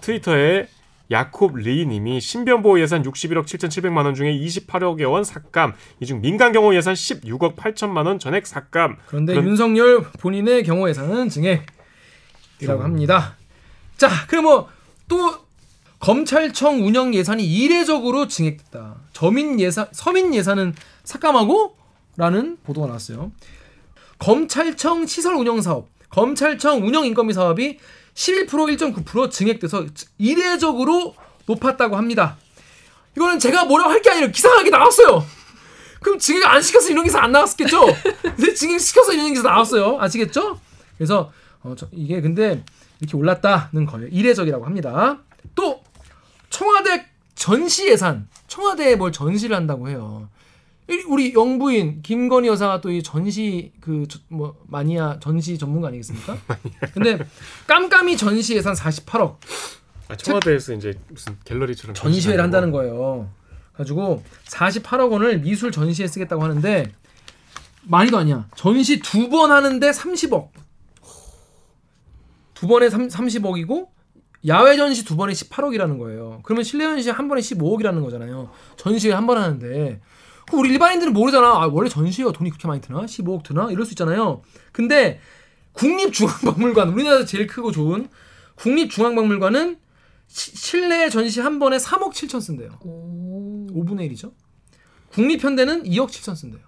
[0.00, 0.68] 트위터에
[1.10, 6.50] 야콥 리 님이 신변보호 예산 61억 7,700만 원 중에 28억여 원 삭감, 이 중 민간
[6.52, 8.96] 경호 예산 16억 8천만 원 전액 삭감.
[9.06, 13.36] 그런데 그런- 윤석열 본인의 경우 예산은 증액이라고 합니다.
[13.96, 14.68] 자, 그럼 뭐
[15.08, 15.36] 또
[16.00, 18.96] 검찰청 운영 예산이 이례적으로 증액됐다.
[19.12, 20.74] 저민 예산, 서민 예산은
[21.04, 21.76] 삭감하고
[22.16, 23.30] 라는 보도가 나왔어요.
[24.18, 27.78] 검찰청 시설 운영 사업, 검찰청 운영 인건비 사업이
[28.14, 29.84] 11% 1.9% 증액돼서
[30.16, 31.14] 이례적으로
[31.44, 32.38] 높았다고 합니다.
[33.14, 35.22] 이거는 제가 뭐라고 할 게 아니라 기사하게 나왔어요.
[36.00, 37.80] 그럼 증액 안 시켜서 이런 기사 안 나왔겠죠?
[38.22, 39.98] 근데 증액 시켜서 이런 기사 나왔어요.
[40.00, 40.58] 아시겠죠?
[40.96, 41.30] 그래서
[41.62, 42.64] 어, 저- 이게 근데
[43.00, 44.08] 이렇게 올랐다는 거예요.
[44.10, 45.18] 이례적이라고 합니다.
[45.54, 45.82] 또
[46.48, 47.04] 청와대
[47.34, 50.30] 전시 예산, 청와대에 뭘 전시를 한다고 해요.
[50.88, 56.36] 이- 우리 영부인 김건희 여사가 또 이 전시 그 뭐 마니아 전시 전문가 아니겠습니까?
[56.94, 57.18] 근데
[57.66, 59.36] 깜깜이 전시 예산 48억
[60.08, 62.78] 아, 청와대에서 이제 무슨 갤러리처럼 전시회를 한다는 거.
[62.78, 63.28] 거예요.
[63.72, 66.92] 가지고 48억 원을 미술 전시에 쓰겠다고 하는데
[67.82, 68.46] 많이도 아니야.
[68.56, 70.48] 전시 두 번 하는데 30억.
[72.54, 73.88] 두 번에 3, 30억이고
[74.46, 76.40] 야외 전시 두 번에 18억이라는 거예요.
[76.44, 78.50] 그러면 실내 전시 한 번에 15억이라는 거잖아요.
[78.76, 80.00] 전시회 한 번 하는데 그
[80.52, 81.46] 우리 일반인들은 모르잖아.
[81.46, 83.00] 아, 원래 전시회가 돈이 그렇게 많이 드나?
[83.02, 83.70] 15억 드나?
[83.70, 84.42] 이럴 수 있잖아요.
[84.72, 85.20] 근데
[85.72, 88.08] 국립중앙박물관 우리나라에서 제일 크고 좋은
[88.56, 89.78] 국립중앙박물관은
[90.28, 92.70] 시- 실내 전시 한 번에 3억 7천 쓴대요.
[92.82, 93.66] 오.
[93.72, 94.32] 5분의 1이죠.
[95.12, 96.62] 국립현대는 2억 7천 쓴대요.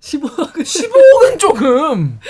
[0.00, 0.52] 15억.
[0.54, 2.20] 15억은 조금 어,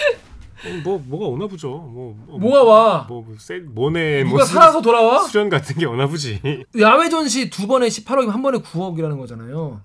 [0.85, 1.69] 뭐 뭐가 오나 보죠.
[1.71, 3.07] 뭐, 뭐 뭐가 와?
[3.09, 5.27] 뭐, 뭐 세, 모네 뭐 누가 수- 살아서 돌아와?
[5.27, 6.41] 수련 같은 게 오나 보지.
[6.79, 9.81] 야외 전시 두 번에 18억이면 한 번에 9억이라는 거잖아요.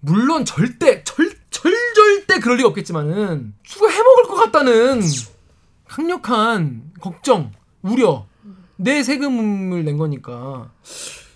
[0.00, 5.00] 물론 절대 절 절절대 그럴 리가 없겠지만은 누가 해먹을 것 같다는
[5.86, 7.52] 강력한 걱정,
[7.82, 8.26] 우려,
[8.76, 10.70] 내 세금을 낸 거니까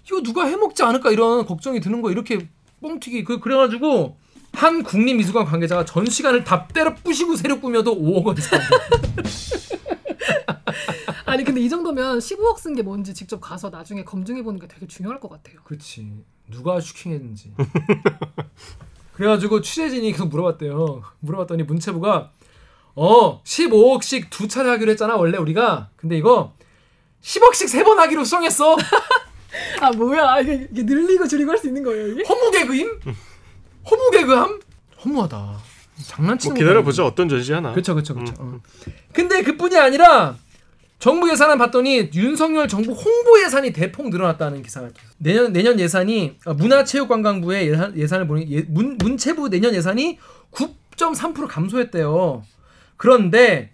[0.07, 2.49] 이거 누가 해먹지 않을까 이런 걱정이 드는 거 이렇게
[2.82, 4.16] 뻥튀기 그 그래가지고
[4.59, 8.61] 한 국립미술관 관계자가 전 시간을 다 때려 부시고 새로 꾸며도 5억 원 이상.
[11.27, 14.89] 아니 근데 이 정도면 15억 쓴 게 뭔지 직접 가서 나중에 검증해 보는 게 되게
[14.89, 15.61] 중요할 것 같아요.
[15.63, 16.11] 그렇지.
[16.51, 17.53] 누가 슈킹했는지.
[19.13, 21.03] 그래가지고 취재진이 계속 물어봤대요.
[21.21, 22.33] 물어봤더니 문체부가
[22.97, 25.91] 어 15억씩 두 차례 하기로 했잖아 원래 우리가.
[25.95, 26.55] 근데 이거
[27.23, 28.77] 10억씩 세 번 하기로 수정했어.
[29.81, 32.25] 아 뭐야 이게, 이게 늘리고 줄이고 할 수 있는 거예요 이게?
[32.29, 33.01] 허무 개그임?
[33.91, 34.61] 허무 개그함?
[35.05, 35.59] 허무하다.
[36.07, 37.07] 장난치는 뭐 기다려 보죠.
[37.07, 37.72] 어떤 전시 하나.
[37.72, 38.34] 그렇죠, 그렇죠, 그렇죠.
[38.39, 38.61] 어.
[39.12, 40.36] 근데 그뿐이 아니라
[40.99, 45.11] 정부 예산안 봤더니 윤석열 정부 홍보 예산이 대폭 늘어났다는 기사가 있어요.
[45.18, 50.18] 내년 내년 예산이 아, 문화체육관광부의 예산, 예산을 보니 예, 문, 문체부 내년 예산이
[50.53, 52.45] 9.3% 감소했대요.
[52.97, 53.72] 그런데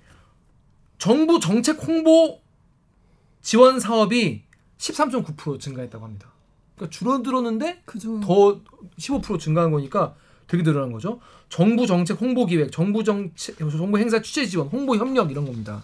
[0.99, 2.41] 정부 정책 홍보
[3.41, 4.43] 지원 사업이
[4.79, 6.34] 13.9% 증가했다고 합니다.
[6.77, 10.15] 그러니까 줄어들었는데 그중 더15% 증가한 거니까
[10.47, 11.21] 되게 늘어난 거죠.
[11.49, 15.83] 정부 정책 홍보 기획, 정부 정책, 정부 행사 취재 지원, 홍보 협력 이런 겁니다.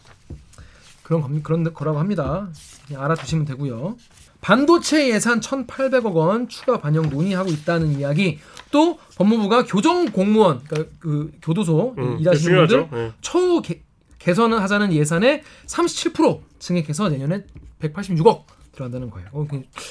[1.03, 2.49] 그런 겁 그런 거라고 합니다.
[2.87, 3.97] 그냥 알아두시면 되고요.
[4.41, 8.39] 반도체 예산 1,800억 원 추가 반영 논의하고 있다는 이야기.
[8.71, 12.67] 또 법무부가 교정 공무원, 그러니까 그 교도소 음, 일하시는.
[12.67, 13.13] 분들 예.
[13.21, 13.83] 처우 개,
[14.19, 17.45] 개선을 하자는 예산의 37% 증액해서 내년에
[17.81, 18.45] 186억
[18.81, 19.29] 들어간다는 거예요.
[19.33, 19.47] 어,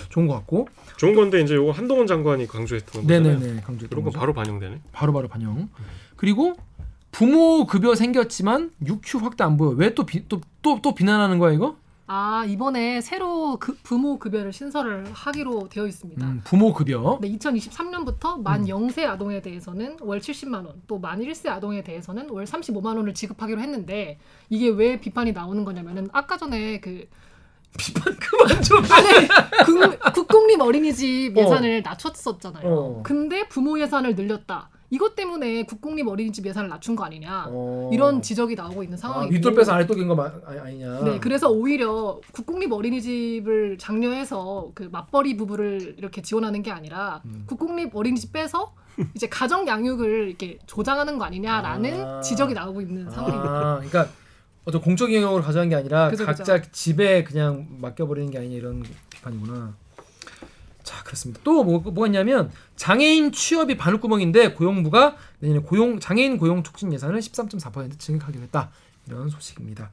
[0.10, 0.68] 좋은 것 같고.
[0.98, 3.40] 좋은 건데 이제 이거 한동훈 장관이 강조했던 거잖아요.
[3.40, 3.86] 네네네 강조.
[3.86, 4.82] 이런 거 바로 반영되네.
[4.92, 5.70] 바로 바로 반영.
[6.16, 6.56] 그리고
[7.12, 9.72] 부모 급여 생겼지만 육휴 확대 안 보여.
[9.72, 11.78] 왜 또 또 또 또 비난하는 거야 이거?
[12.12, 16.26] 아 이번에 새로 그 부모 급여를 신설을 하기로 되어 있습니다.
[16.26, 17.20] 음, 부모 급여.
[17.22, 22.46] 네, 2023년부터 만 0세 아동에 대해서는 월 70만 원, 또 만 1세 아동에 대해서는 월
[22.46, 24.18] 35만 원을 지급하기로 했는데
[24.50, 27.06] 이게 왜 비판이 나오는 거냐면은 아까 전에 그
[27.78, 28.78] 비판 그만 좀.
[28.92, 29.28] 아니
[29.66, 31.42] 국, 국공립 어린이집 어.
[31.42, 32.68] 예산을 낮췄었잖아요.
[32.68, 33.04] 어.
[33.04, 34.70] 근데 부모 예산을 늘렸다.
[34.92, 37.92] 이것 때문에 국공립 어린이집 예산을 낮춘 거 아니냐 어.
[37.94, 41.04] 이런 지적이 나오고 있는 아, 상황이고 윗돌 빼서 아랫돌 낀거 마- 아니- 아니 냐.
[41.04, 47.44] 네, 그래서 오히려 국공립 어린이집을 장려해서 그 맞벌이 부부를 이렇게 지원하는 게 아니라 음.
[47.46, 48.74] 국공립 어린이집 빼서
[49.14, 52.22] 이제 가정 양육을 이렇게 조장하는 거 아니냐라는 아.
[52.22, 53.50] 지적이 나오고 있는 상황입니다.
[53.50, 54.08] 아, 그러니까
[54.66, 59.76] 어떤 공적 영역으로 가져간 게 아니라 그죠, 각자 집에 그냥 맡겨버리는 게 아니냐 이런 비판이구나.
[60.84, 61.42] 자 그렇습니다.
[61.44, 68.00] 또 뭐, 뭐가 있냐면 장애인 취업이 바늘구멍인데 고용부가 내년에 고용 장애인 고용 촉진 예산을 13.4%
[68.00, 68.72] 증액하기로 했다
[69.08, 69.92] 이런 소식입니다.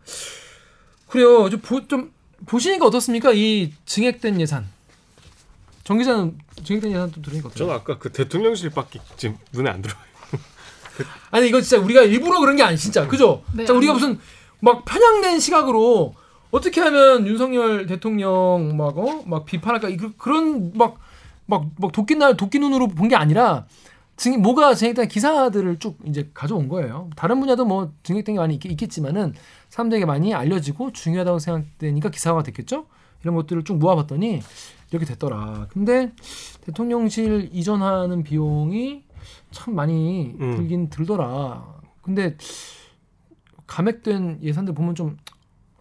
[1.09, 1.49] 그래요.
[1.51, 2.13] 좀, 보, 좀
[2.47, 3.33] 보시니까 어떻습니까?
[3.33, 4.67] 이 증액된 예산.
[5.85, 7.67] 정 기자는 증액된 예산 또 들으니까 어때요?
[7.67, 9.99] 저는 아까 그 대통령실밖에 지금 눈에 안 들어요.
[11.31, 13.45] 아니 이거 진짜 우리가 일부러 그런 게 아니 진짜 그죠?
[13.53, 14.01] 네, 자 우리가 아니.
[14.01, 14.19] 무슨
[14.61, 16.15] 막 편향된 시각으로
[16.51, 19.23] 어떻게 하면 윤석열 대통령 막 어?
[19.27, 20.97] 막 비판할까 이- 그- 그런 막
[21.49, 23.67] 막 막 도끼 날 도끼 눈으로 본 게 아니라
[24.17, 27.09] 증 뭐가 증액된 기사들을 쭉 이제 가져온 거예요.
[27.15, 29.35] 다른 분야도 뭐 증액된 게 많이 있, 있겠지만은
[29.69, 32.87] 사람들에게 많이 알려지고 중요하다고 생각되니까 기사가 됐겠죠.
[33.23, 34.41] 이런 것들을 쭉 모아봤더니
[34.91, 35.67] 이렇게 됐더라.
[35.71, 36.13] 근데
[36.63, 39.03] 대통령실 이전하는 비용이
[39.53, 40.57] 참 많이 음.
[40.57, 41.65] 들긴 들더라.
[42.03, 42.37] 근데
[43.67, 45.17] 감액된 예산들 보면 좀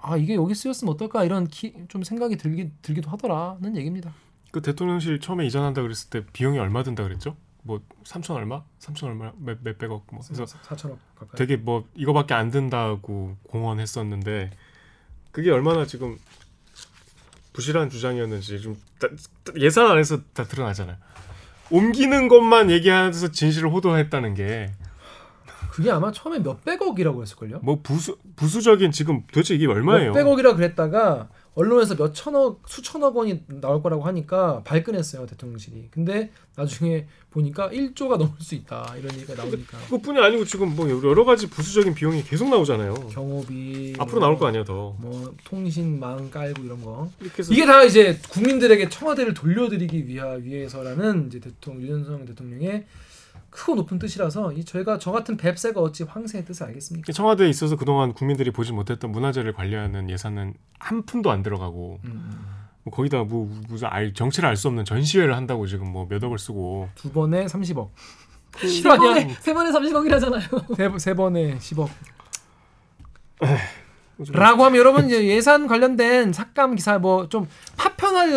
[0.07, 4.13] 아 이게 여기 쓰였으면 어떨까 이런 키, 좀 생각이 들기 들기도 하더라는 얘기입니다.
[4.51, 7.35] 그 대통령실 처음에 이전한다 그랬을 때 비용이 얼마 든다 그랬죠?
[7.63, 8.63] 뭐 3천 얼마?
[8.79, 9.31] 3천 얼마?
[9.39, 10.21] 몇 몇백억 뭐.
[10.31, 11.35] 그래서 4천억 가까이.
[11.37, 14.51] 되게 뭐 이거밖에 안 든다고 공언했었는데
[15.31, 16.19] 그게 얼마나 지금
[17.53, 19.07] 부실한 주장이었는지 좀 다-
[19.43, 20.97] 다- 예산 안에서 다 드러나잖아요.
[21.71, 24.67] 옮기는 것만 얘기하면서 진실을 호도했다는 게뭐
[25.75, 27.59] 그게 아마 처음에 몇백억이라고 했을걸요.
[27.83, 30.13] 부수 부수적인 지금 도대체 이게 얼마예요?
[30.13, 35.89] 몇백억이라 그랬다가 언론에서 몇 천억 수천억 원이 나올 거라고 하니까 발끈했어요 대통령실이.
[35.91, 41.25] 근데 나중에 보니까 1조가 넘을 수 있다 이런 얘기가 나오니까 그것뿐이 아니고 지금 뭐 여러
[41.25, 42.93] 가지 부수적인 비용이 계속 나오잖아요.
[43.11, 44.95] 경호비 앞으로 나올 거 아니야 더.
[44.97, 47.09] 뭐 통신망 깔고 이런 거
[47.51, 52.85] 이게 다 이제 국민들에게 청와대를 돌려드리기 위하, 위해서라는 이제 대통령 윤석열 대통령의
[53.55, 57.13] 크고 높은 뜻이라서 이 저희가 저 같은 뱁새가 어찌 황새의 뜻을 알겠습니까?
[57.13, 62.45] 청와대에 있어서 그동안 국민들이 보지 못했던 문화재를 관리하는 예산은 한 푼도 안 들어가고 음, 음.
[62.83, 66.37] 뭐 거기다 뭐 무슨 알, 정체를 알 수 없는 전시회를 한다고 지금 뭐 몇 억을
[66.37, 67.89] 쓰고 두 번에 30억
[68.57, 69.01] 세 실화냐?
[69.01, 70.75] 번에 세 번에 30억이라잖아요.
[70.75, 71.89] 세, 세 번에 10억
[74.31, 77.47] 라고 하면 여러분 예산 관련된 삭감 기사 뭐좀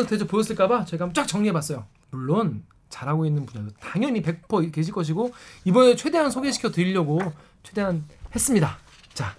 [0.06, 1.86] 되죠 보였을까봐 한번 쫙 정리해봤어요.
[2.10, 5.32] 물론 잘하고 있는 분야도 당연히 100% 계실 것이고
[5.64, 7.20] 이번에 최대한 소개시켜 드리려고
[7.62, 8.78] 최대한 했습니다.
[9.14, 9.34] 자,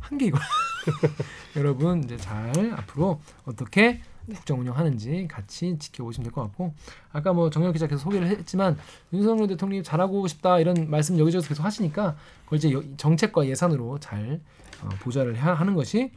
[0.00, 0.38] 한개 이거.
[1.56, 6.72] 여러분 이제 잘 앞으로 어떻게 국정 운영하는지 같이 지켜보시면 될 것 같고
[7.12, 8.78] 아까 뭐 정영 기자 계속 소개를 했지만
[9.12, 14.40] 윤석열 대통령이 잘하고 싶다 이런 말씀 여기저기서 계속 하시니까 그걸 이제 여- 정책과 예산으로 잘
[14.82, 16.10] 어, 보좌를 하- 하는 것이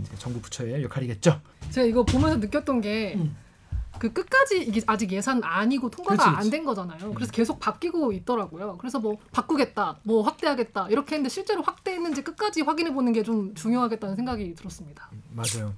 [0.00, 1.40] 이제 정부 부처의 역할이겠죠.
[1.70, 3.14] 제가 이거 보면서 느꼈던 게.
[3.16, 3.36] 음.
[3.98, 6.38] 그 끝까지 이게 아직 예산 아니고 통과가.
[6.38, 7.12] 안 된 거잖아요.
[7.14, 8.76] 그래서 계속 바뀌고 있더라고요.
[8.78, 14.16] 그래서 뭐 바꾸겠다, 뭐 확대하겠다 이렇게 했는데 실제로 확대했는지 끝까지 확인해 보는 게 좀 중요하겠다는
[14.16, 15.10] 생각이 들었습니다.
[15.32, 15.74] 맞아요.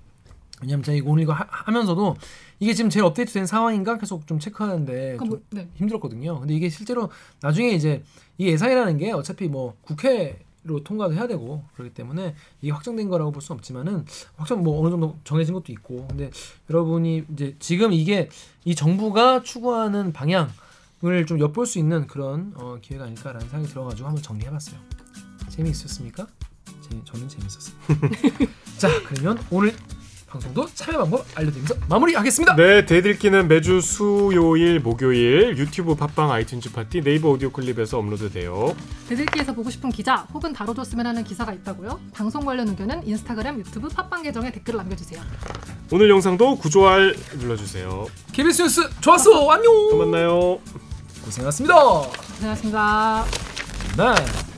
[0.63, 2.17] 왜냐면 제가 이거 오늘 이거 하, 면서도
[2.61, 5.69] 이게 지금 제일 업데이트된 상황인가 계속 좀 체크하는데 좀 뭐, 네.
[5.75, 6.39] 힘들었거든요.
[6.41, 7.11] 근데 이게 실제로
[7.41, 8.03] 나중에 이제
[8.37, 13.33] 이 예산이라는 게 어차피 뭐 국회 로 통과도 해야 되고 그렇기 때문에 이게 확정된 거라고
[13.33, 14.05] 볼 수는 없지만은
[14.37, 16.31] 확정 뭐 어느 정도 정해진 것도 있고 근데
[16.69, 18.29] 여러분이 이제 지금 이게
[18.67, 24.23] 이 정부가 추구하는 방향을 좀 엿볼 수 있는 그런 어, 기회가 아닐까라는 생각이 들어가지고 한번
[24.23, 24.79] 정리해봤어요.
[25.49, 26.27] 재미있었습니까?
[26.83, 27.77] 제, 저는 재밌었어요.
[28.77, 29.75] 자 그러면 오늘
[30.31, 32.55] 방송도 참여 방법 알려드리면서 마무리하겠습니다.
[32.55, 38.77] 네 대들기는 매주 수요일 목요일 유튜브 팟빵 아이튠즈 팟티 네이버 오디오 클립에서 업로드돼요.
[39.09, 41.99] 대들기에서 보고 싶은 기자 혹은 다뤄줬으면 하는 기사가 있다고요?
[42.15, 45.21] 방송 관련 의견은 인스타그램, 유튜브, 팟빵 계정에 댓글 남겨주세요.
[45.91, 48.07] 오늘 영상도 구조할 눌러주세요.
[48.33, 49.73] KBS 뉴스 좋았어 안녕.
[49.91, 50.61] 또 만나요.
[51.25, 51.75] 고생하셨습니다.
[51.75, 53.25] 고생하셨습니다.
[53.97, 54.50] 네.